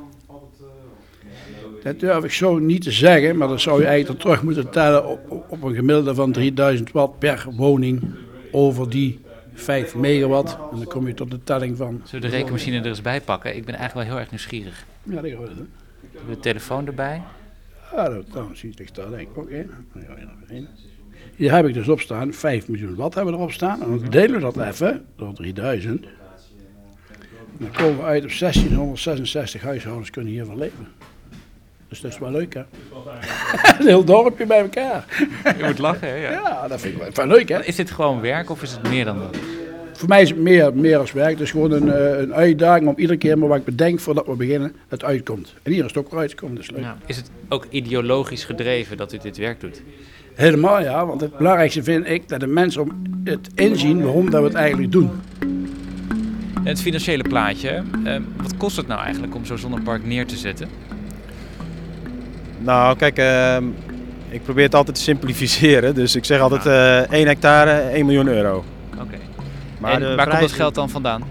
Dat 1.86 2.00
durf 2.00 2.24
ik 2.24 2.32
zo 2.32 2.58
niet 2.58 2.82
te 2.82 2.92
zeggen, 2.92 3.36
maar 3.36 3.48
dan 3.48 3.60
zou 3.60 3.80
je 3.80 3.86
eigenlijk 3.86 4.20
terug 4.20 4.42
moeten 4.42 4.70
tellen 4.70 5.06
op, 5.06 5.44
op 5.48 5.62
een 5.62 5.74
gemiddelde 5.74 6.14
van 6.14 6.32
3000 6.32 6.92
watt 6.92 7.18
per 7.18 7.46
woning 7.56 8.02
over 8.50 8.90
die 8.90 9.20
5 9.54 9.94
megawatt. 9.94 10.58
En 10.72 10.76
dan 10.76 10.86
kom 10.86 11.06
je 11.06 11.14
tot 11.14 11.30
de 11.30 11.42
telling 11.44 11.76
van. 11.76 12.00
Zullen 12.04 12.24
we 12.24 12.30
de 12.30 12.36
rekenmachine 12.36 12.78
er 12.78 12.86
eens 12.86 13.02
bij 13.02 13.20
pakken? 13.20 13.56
Ik 13.56 13.64
ben 13.64 13.74
eigenlijk 13.74 14.08
wel 14.08 14.16
heel 14.16 14.24
erg 14.24 14.30
nieuwsgierig. 14.30 14.86
Ja, 15.02 15.20
dat 15.20 15.30
gaan 15.30 15.40
we 15.40 15.54
doen. 15.54 15.68
De 16.28 16.38
telefoon 16.38 16.86
erbij. 16.86 17.22
Ja, 17.92 18.08
dat, 18.08 18.24
dan 18.32 18.50
zie 18.56 18.72
je 18.76 18.84
daar 18.92 19.10
denk 19.10 19.28
ik 19.28 19.38
ook 19.38 19.50
in. 19.50 19.70
Hier 21.36 21.54
heb 21.54 21.66
ik 21.66 21.74
dus 21.74 21.88
op 21.88 22.00
staan, 22.00 22.32
5 22.32 22.68
miljoen 22.68 22.94
watt 22.94 23.14
hebben 23.14 23.32
we 23.32 23.38
erop 23.38 23.52
staan. 23.52 23.82
En 23.82 23.88
dan 23.88 24.10
delen 24.10 24.34
we 24.34 24.40
dat 24.40 24.56
even 24.56 25.04
door 25.16 25.34
3000. 25.34 26.04
En 26.04 26.10
dan 27.58 27.70
komen 27.70 27.96
we 27.96 28.02
uit 28.02 28.24
op 28.24 28.38
1666 28.38 29.62
huishoudens 29.62 30.10
kunnen 30.10 30.32
hiervan 30.32 30.58
leven. 30.58 30.86
Dus 31.88 32.00
dat 32.00 32.12
is 32.12 32.18
wel 32.18 32.30
leuk, 32.30 32.54
hè? 32.54 32.60
een 33.78 33.86
heel 33.86 34.04
dorpje 34.04 34.46
bij 34.46 34.60
elkaar. 34.60 35.04
Je 35.58 35.64
moet 35.64 35.78
lachen, 35.78 36.08
hè? 36.08 36.14
Ja, 36.14 36.30
ja 36.30 36.68
dat 36.68 36.80
vind 36.80 37.02
ik 37.02 37.16
wel, 37.16 37.26
leuk, 37.26 37.48
hè? 37.48 37.64
Is 37.64 37.76
dit 37.76 37.90
gewoon 37.90 38.20
werk 38.20 38.50
of 38.50 38.62
is 38.62 38.72
het 38.72 38.88
meer 38.88 39.04
dan 39.04 39.18
dat? 39.18 39.36
Voor 39.92 40.08
mij 40.08 40.22
is 40.22 40.28
het 40.28 40.38
meer, 40.38 40.74
meer 40.74 40.98
als 40.98 41.12
werk. 41.12 41.30
Het 41.30 41.40
is 41.40 41.50
gewoon 41.50 41.70
een, 41.70 41.92
eh, 41.92 42.18
een 42.18 42.34
uitdaging 42.34 42.88
om 42.88 42.94
iedere 42.96 43.18
keer 43.18 43.38
maar 43.38 43.48
wat 43.48 43.58
ik 43.58 43.64
bedenk 43.64 44.00
voordat 44.00 44.26
we 44.26 44.34
beginnen, 44.34 44.76
het 44.88 45.04
uitkomt. 45.04 45.54
En 45.62 45.72
hier 45.72 45.84
is 45.84 45.90
het 45.90 45.96
ook 45.96 46.10
weer 46.10 46.20
uitgekomen, 46.20 46.56
dus 46.56 46.70
leuk. 46.70 46.80
Ja. 46.80 46.96
Is 47.06 47.16
het 47.16 47.30
ook 47.48 47.66
ideologisch 47.70 48.44
gedreven 48.44 48.96
dat 48.96 49.12
u 49.12 49.18
dit 49.18 49.36
werk 49.36 49.60
doet? 49.60 49.82
Helemaal 50.34 50.80
ja, 50.82 51.06
want 51.06 51.20
het 51.20 51.36
belangrijkste 51.36 51.82
vind 51.82 52.08
ik 52.08 52.28
dat 52.28 52.40
de 52.40 52.46
mensen 52.46 52.82
om 52.82 53.02
het 53.24 53.48
inzien 53.54 54.02
waarom 54.02 54.30
dat 54.30 54.40
we 54.40 54.46
het 54.46 54.56
eigenlijk 54.56 54.92
doen. 54.92 55.10
Het 56.62 56.80
financiële 56.80 57.22
plaatje, 57.22 57.82
eh, 58.04 58.16
wat 58.42 58.56
kost 58.56 58.76
het 58.76 58.86
nou 58.86 59.00
eigenlijk 59.00 59.34
om 59.34 59.44
zo'n 59.44 59.58
zonnepark 59.58 60.04
neer 60.04 60.26
te 60.26 60.36
zetten? 60.36 60.68
Nou, 62.66 62.96
kijk, 62.96 63.18
uh, 63.18 63.56
ik 64.28 64.42
probeer 64.42 64.64
het 64.64 64.74
altijd 64.74 64.96
te 64.96 65.02
simplificeren. 65.02 65.94
Dus 65.94 66.14
ik 66.16 66.24
zeg 66.24 66.40
altijd 66.40 66.66
uh, 66.66 67.02
eh, 67.02 67.10
1 67.10 67.26
hectare, 67.26 67.70
1 67.70 68.06
miljoen 68.06 68.28
euro. 68.28 68.64
Oké. 69.00 69.18
Maar 69.78 70.02
en 70.02 70.16
waar 70.16 70.28
komt 70.28 70.40
dat 70.40 70.52
geld 70.52 70.74
dan 70.74 70.90
vandaan? 70.90 71.22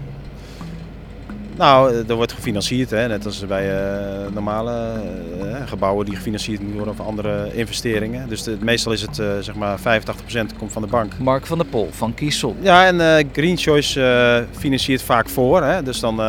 Nou, 1.56 2.04
er 2.08 2.14
wordt 2.14 2.32
gefinancierd, 2.32 2.90
hè, 2.90 3.08
net 3.08 3.24
als 3.24 3.46
bij 3.46 3.70
uh, 3.70 4.32
normale 4.34 4.92
gebouwen 5.64 6.06
die 6.06 6.16
gefinancierd 6.16 6.60
moeten 6.60 6.76
worden 6.76 6.94
of 7.00 7.06
andere 7.06 7.54
investeringen. 7.54 8.28
Dus 8.28 8.42
de, 8.42 8.56
meestal 8.60 8.92
is 8.92 9.02
het 9.02 9.14
zeg 9.40 9.54
maar 9.54 9.78
85% 9.78 9.82
komt 10.58 10.72
van 10.72 10.82
de 10.82 10.88
bank. 10.88 11.12
Mark 11.18 11.46
van 11.46 11.58
der 11.58 11.66
Pol 11.66 11.88
van 11.92 12.14
Kiesel. 12.14 12.56
Ja, 12.60 12.86
en 12.86 13.28
Green 13.32 13.56
Choice 13.56 14.46
financiert 14.58 15.02
vaak 15.02 15.28
voor. 15.28 15.62
Hè, 15.62 15.82
dus 15.82 16.00
dan 16.00 16.20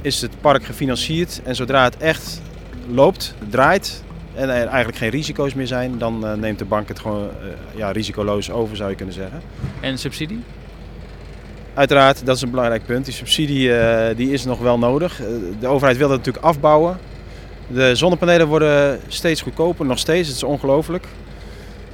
is 0.00 0.20
het 0.20 0.40
park 0.40 0.64
gefinancierd 0.64 1.40
en 1.44 1.54
zodra 1.54 1.84
het 1.84 1.96
echt 1.96 2.40
loopt, 2.88 3.34
draait 3.48 4.02
en 4.34 4.48
er 4.48 4.66
eigenlijk 4.66 4.98
geen 4.98 5.10
risico's 5.10 5.54
meer 5.54 5.66
zijn, 5.66 5.98
dan 5.98 6.26
uh, 6.26 6.32
neemt 6.32 6.58
de 6.58 6.64
bank 6.64 6.88
het 6.88 6.98
gewoon 6.98 7.22
uh, 7.22 7.28
ja, 7.74 7.90
risicoloos 7.90 8.50
over, 8.50 8.76
zou 8.76 8.90
je 8.90 8.96
kunnen 8.96 9.14
zeggen. 9.14 9.42
En 9.80 9.98
subsidie? 9.98 10.40
Uiteraard, 11.74 12.26
dat 12.26 12.36
is 12.36 12.42
een 12.42 12.50
belangrijk 12.50 12.86
punt. 12.86 13.04
Die 13.04 13.14
subsidie 13.14 13.68
uh, 13.68 14.06
die 14.16 14.30
is 14.30 14.44
nog 14.44 14.58
wel 14.58 14.78
nodig. 14.78 15.20
de 15.60 15.66
overheid 15.66 15.96
wil 15.96 16.08
dat 16.08 16.16
natuurlijk 16.16 16.44
afbouwen. 16.44 16.98
De 17.66 17.94
zonnepanelen 17.94 18.46
worden 18.46 19.00
steeds 19.08 19.40
goedkoper, 19.40 19.86
nog 19.86 19.98
steeds. 19.98 20.28
Het 20.28 20.36
is 20.36 20.42
ongelooflijk. 20.42 21.06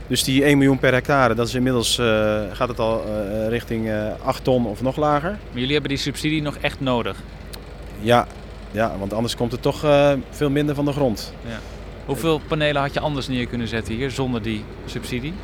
Dus 0.06 0.24
die 0.24 0.44
1 0.44 0.58
miljoen 0.58 0.78
per 0.78 0.92
hectare, 0.92 1.34
dat 1.34 1.48
is 1.48 1.54
inmiddels 1.54 1.94
gaat 2.52 2.68
het 2.68 2.78
al 2.78 3.04
richting 3.48 3.90
8 4.22 4.44
ton 4.44 4.66
of 4.66 4.82
nog 4.82 4.96
lager. 4.96 5.30
Maar 5.30 5.38
jullie 5.58 5.72
hebben 5.72 5.90
die 5.90 5.98
subsidie 5.98 6.42
nog 6.42 6.56
echt 6.60 6.80
nodig? 6.80 7.16
Ja, 8.00 8.26
ja, 8.70 8.92
want 8.98 9.12
anders 9.12 9.36
komt 9.36 9.52
het 9.52 9.62
toch 9.62 9.84
uh, 9.84 10.12
veel 10.30 10.50
minder 10.50 10.74
van 10.74 10.84
de 10.84 10.92
grond. 10.92 11.32
Ja. 11.46 11.58
Hoeveel 12.06 12.40
panelen 12.48 12.82
had 12.82 12.94
je 12.94 13.00
anders 13.00 13.28
neer 13.28 13.46
kunnen 13.46 13.68
zetten 13.68 13.94
hier 13.94 14.10
zonder 14.10 14.42
die 14.42 14.64
subsidie? 14.84 15.34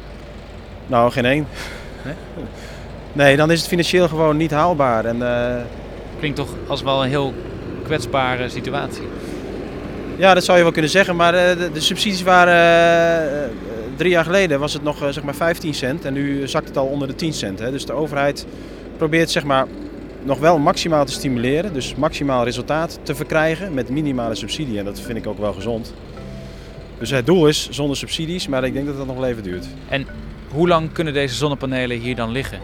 Nou, 0.87 1.11
geen 1.11 1.25
één. 1.25 1.47
Nee? 2.05 2.15
nee, 3.27 3.37
dan 3.37 3.51
is 3.51 3.59
het 3.59 3.69
financieel 3.69 4.09
gewoon 4.09 4.37
niet 4.37 4.51
haalbaar. 4.51 5.05
En, 5.05 5.17
uh... 5.17 5.57
Klinkt 6.19 6.37
toch 6.37 6.49
als 6.67 6.83
wel 6.83 7.03
een 7.03 7.09
heel 7.09 7.35
kwetsbare 7.83 8.49
situatie. 8.49 9.03
Ja, 10.17 10.35
dat 10.35 10.45
zou 10.45 10.57
je 10.57 10.63
wel 10.63 10.73
kunnen 10.73 10.91
zeggen. 10.91 11.17
Maar 11.17 11.35
uh, 11.35 11.59
de, 11.59 11.71
de, 11.73 11.81
subsidies 11.81 12.23
waren 12.23 13.51
drie 13.97 14.11
jaar 14.11 14.25
geleden 14.25 14.61
was 14.61 14.73
het 14.73 14.83
nog 14.83 14.97
zeg 15.11 15.23
maar 15.23 15.35
15 15.35 15.75
cent. 15.75 16.05
En 16.05 16.13
nu 16.13 16.49
zakt 16.49 16.69
het 16.69 16.77
al 16.77 16.87
onder 16.87 17.09
de 17.09 17.15
10 17.15 17.33
cent. 17.33 17.59
Hè. 17.59 17.71
Dus 17.71 17.87
de 17.87 17.93
overheid 17.93 18.47
probeert 18.97 19.31
zeg 19.31 19.45
maar 19.45 19.67
nog 20.25 20.39
wel 20.39 20.59
maximaal 20.59 21.05
te 21.05 21.13
stimuleren. 21.13 21.73
Dus 21.73 21.95
maximaal 21.95 22.45
resultaat 22.45 22.99
te 23.03 23.15
verkrijgen 23.15 23.75
met 23.75 23.89
minimale 23.89 24.35
subsidie. 24.35 24.79
En 24.79 24.85
dat 24.85 25.01
vind 25.01 25.19
ik 25.19 25.27
ook 25.27 25.39
wel 25.39 25.53
gezond. 25.53 25.95
Dus 26.99 27.11
het 27.11 27.27
doel 27.27 27.49
is 27.49 27.69
zonder 27.71 27.97
subsidies, 27.97 28.49
maar 28.49 28.65
ik 28.65 28.73
denk 28.73 28.87
dat 28.87 28.97
dat 28.97 29.07
nog 29.07 29.17
wel 29.17 29.27
even 29.27 29.43
duurt. 29.43 29.67
En 29.89 30.07
hoe 30.49 30.69
lang 30.69 30.93
kunnen 30.93 31.13
deze 31.13 31.35
zonnepanelen 31.35 31.99
hier 31.99 32.17
dan 32.17 32.31
liggen? 32.31 32.59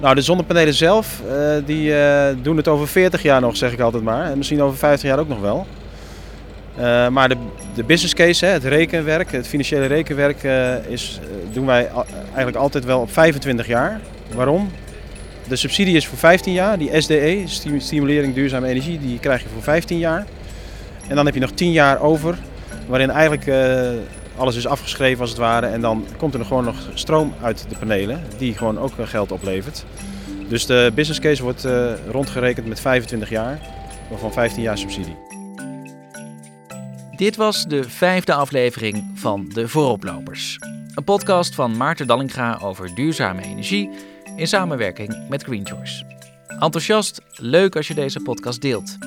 Nou, 0.00 0.14
de 0.14 0.20
zonnepanelen 0.20 0.74
zelf, 0.74 1.22
uh, 1.26 1.56
die 1.66 1.90
uh, 1.90 2.26
doen 2.42 2.56
het 2.56 2.68
over 2.68 2.88
40 2.88 3.22
jaar 3.22 3.40
nog, 3.40 3.56
zeg 3.56 3.72
ik 3.72 3.80
altijd 3.80 4.02
maar. 4.02 4.30
En 4.30 4.36
misschien 4.36 4.62
over 4.62 4.78
50 4.78 5.08
jaar 5.08 5.18
ook 5.18 5.28
nog 5.28 5.40
wel. 5.40 5.66
Uh, 6.78 7.08
maar 7.08 7.28
de, 7.28 7.36
de 7.74 7.84
business 7.84 8.14
case, 8.14 8.44
hè, 8.44 8.50
het 8.50 8.64
rekenwerk, 8.64 9.32
het 9.32 9.46
financiële 9.46 9.86
rekenwerk, 9.86 10.42
is, 10.88 11.20
doen 11.52 11.66
wij 11.66 11.90
eigenlijk 12.24 12.56
altijd 12.56 12.84
wel 12.84 13.00
op 13.00 13.12
25 13.12 13.66
jaar. 13.66 14.00
Waarom? 14.34 14.70
De 15.50 15.56
subsidie 15.56 15.96
is 15.96 16.06
voor 16.06 16.18
15 16.18 16.52
jaar, 16.52 16.78
die 16.78 17.00
SDE, 17.00 17.42
Stimulering 17.78 18.34
Duurzame 18.34 18.68
Energie, 18.68 18.98
die 18.98 19.18
krijg 19.18 19.42
je 19.42 19.48
voor 19.48 19.62
15 19.62 19.98
jaar. 19.98 20.26
En 21.08 21.16
dan 21.16 21.24
heb 21.24 21.34
je 21.34 21.40
nog 21.40 21.50
10 21.50 21.72
jaar 21.72 22.00
over, 22.00 22.38
waarin 22.86 23.10
eigenlijk 23.10 23.46
uh, 23.46 23.90
alles 24.36 24.56
is 24.56 24.66
afgeschreven 24.66 25.20
als 25.20 25.30
het 25.30 25.38
ware. 25.38 25.66
En 25.66 25.80
dan 25.80 26.06
komt 26.16 26.34
er 26.34 26.44
gewoon 26.44 26.64
nog 26.64 26.76
stroom 26.94 27.34
uit 27.42 27.66
de 27.68 27.76
panelen, 27.78 28.22
die 28.38 28.56
gewoon 28.56 28.78
ook 28.78 28.92
geld 29.04 29.32
oplevert. 29.32 29.84
Dus 30.48 30.66
de 30.66 30.92
business 30.94 31.20
case 31.20 31.42
wordt 31.42 31.64
uh, 31.64 31.92
rondgerekend 32.10 32.66
met 32.66 32.80
25 32.80 33.30
jaar, 33.30 33.60
waarvan 34.10 34.32
15 34.32 34.62
jaar 34.62 34.78
subsidie. 34.78 35.16
Dit 37.16 37.36
was 37.36 37.66
de 37.66 37.88
vijfde 37.88 38.34
aflevering 38.34 39.04
van 39.14 39.50
De 39.54 39.68
Vooroplopers. 39.68 40.58
Een 40.94 41.04
podcast 41.04 41.54
van 41.54 41.76
Maarten 41.76 42.06
Dallinga 42.06 42.58
over 42.62 42.94
duurzame 42.94 43.42
energie 43.42 43.90
in 44.36 44.46
samenwerking 44.46 45.28
met 45.28 45.42
Green 45.42 45.66
Choice. 45.66 46.04
Enthousiast, 46.58 47.20
leuk 47.32 47.76
als 47.76 47.88
je 47.88 47.94
deze 47.94 48.20
podcast 48.20 48.60
deelt. 48.60 48.98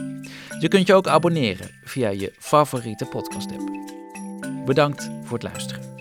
Je 0.60 0.68
kunt 0.68 0.88
je 0.88 0.94
ook 0.94 1.08
abonneren 1.08 1.70
via 1.84 2.10
je 2.10 2.34
favoriete 2.40 3.06
podcast 3.06 3.52
app. 3.52 3.72
Bedankt 4.66 5.10
voor 5.24 5.34
het 5.34 5.44
luisteren. 5.44 5.93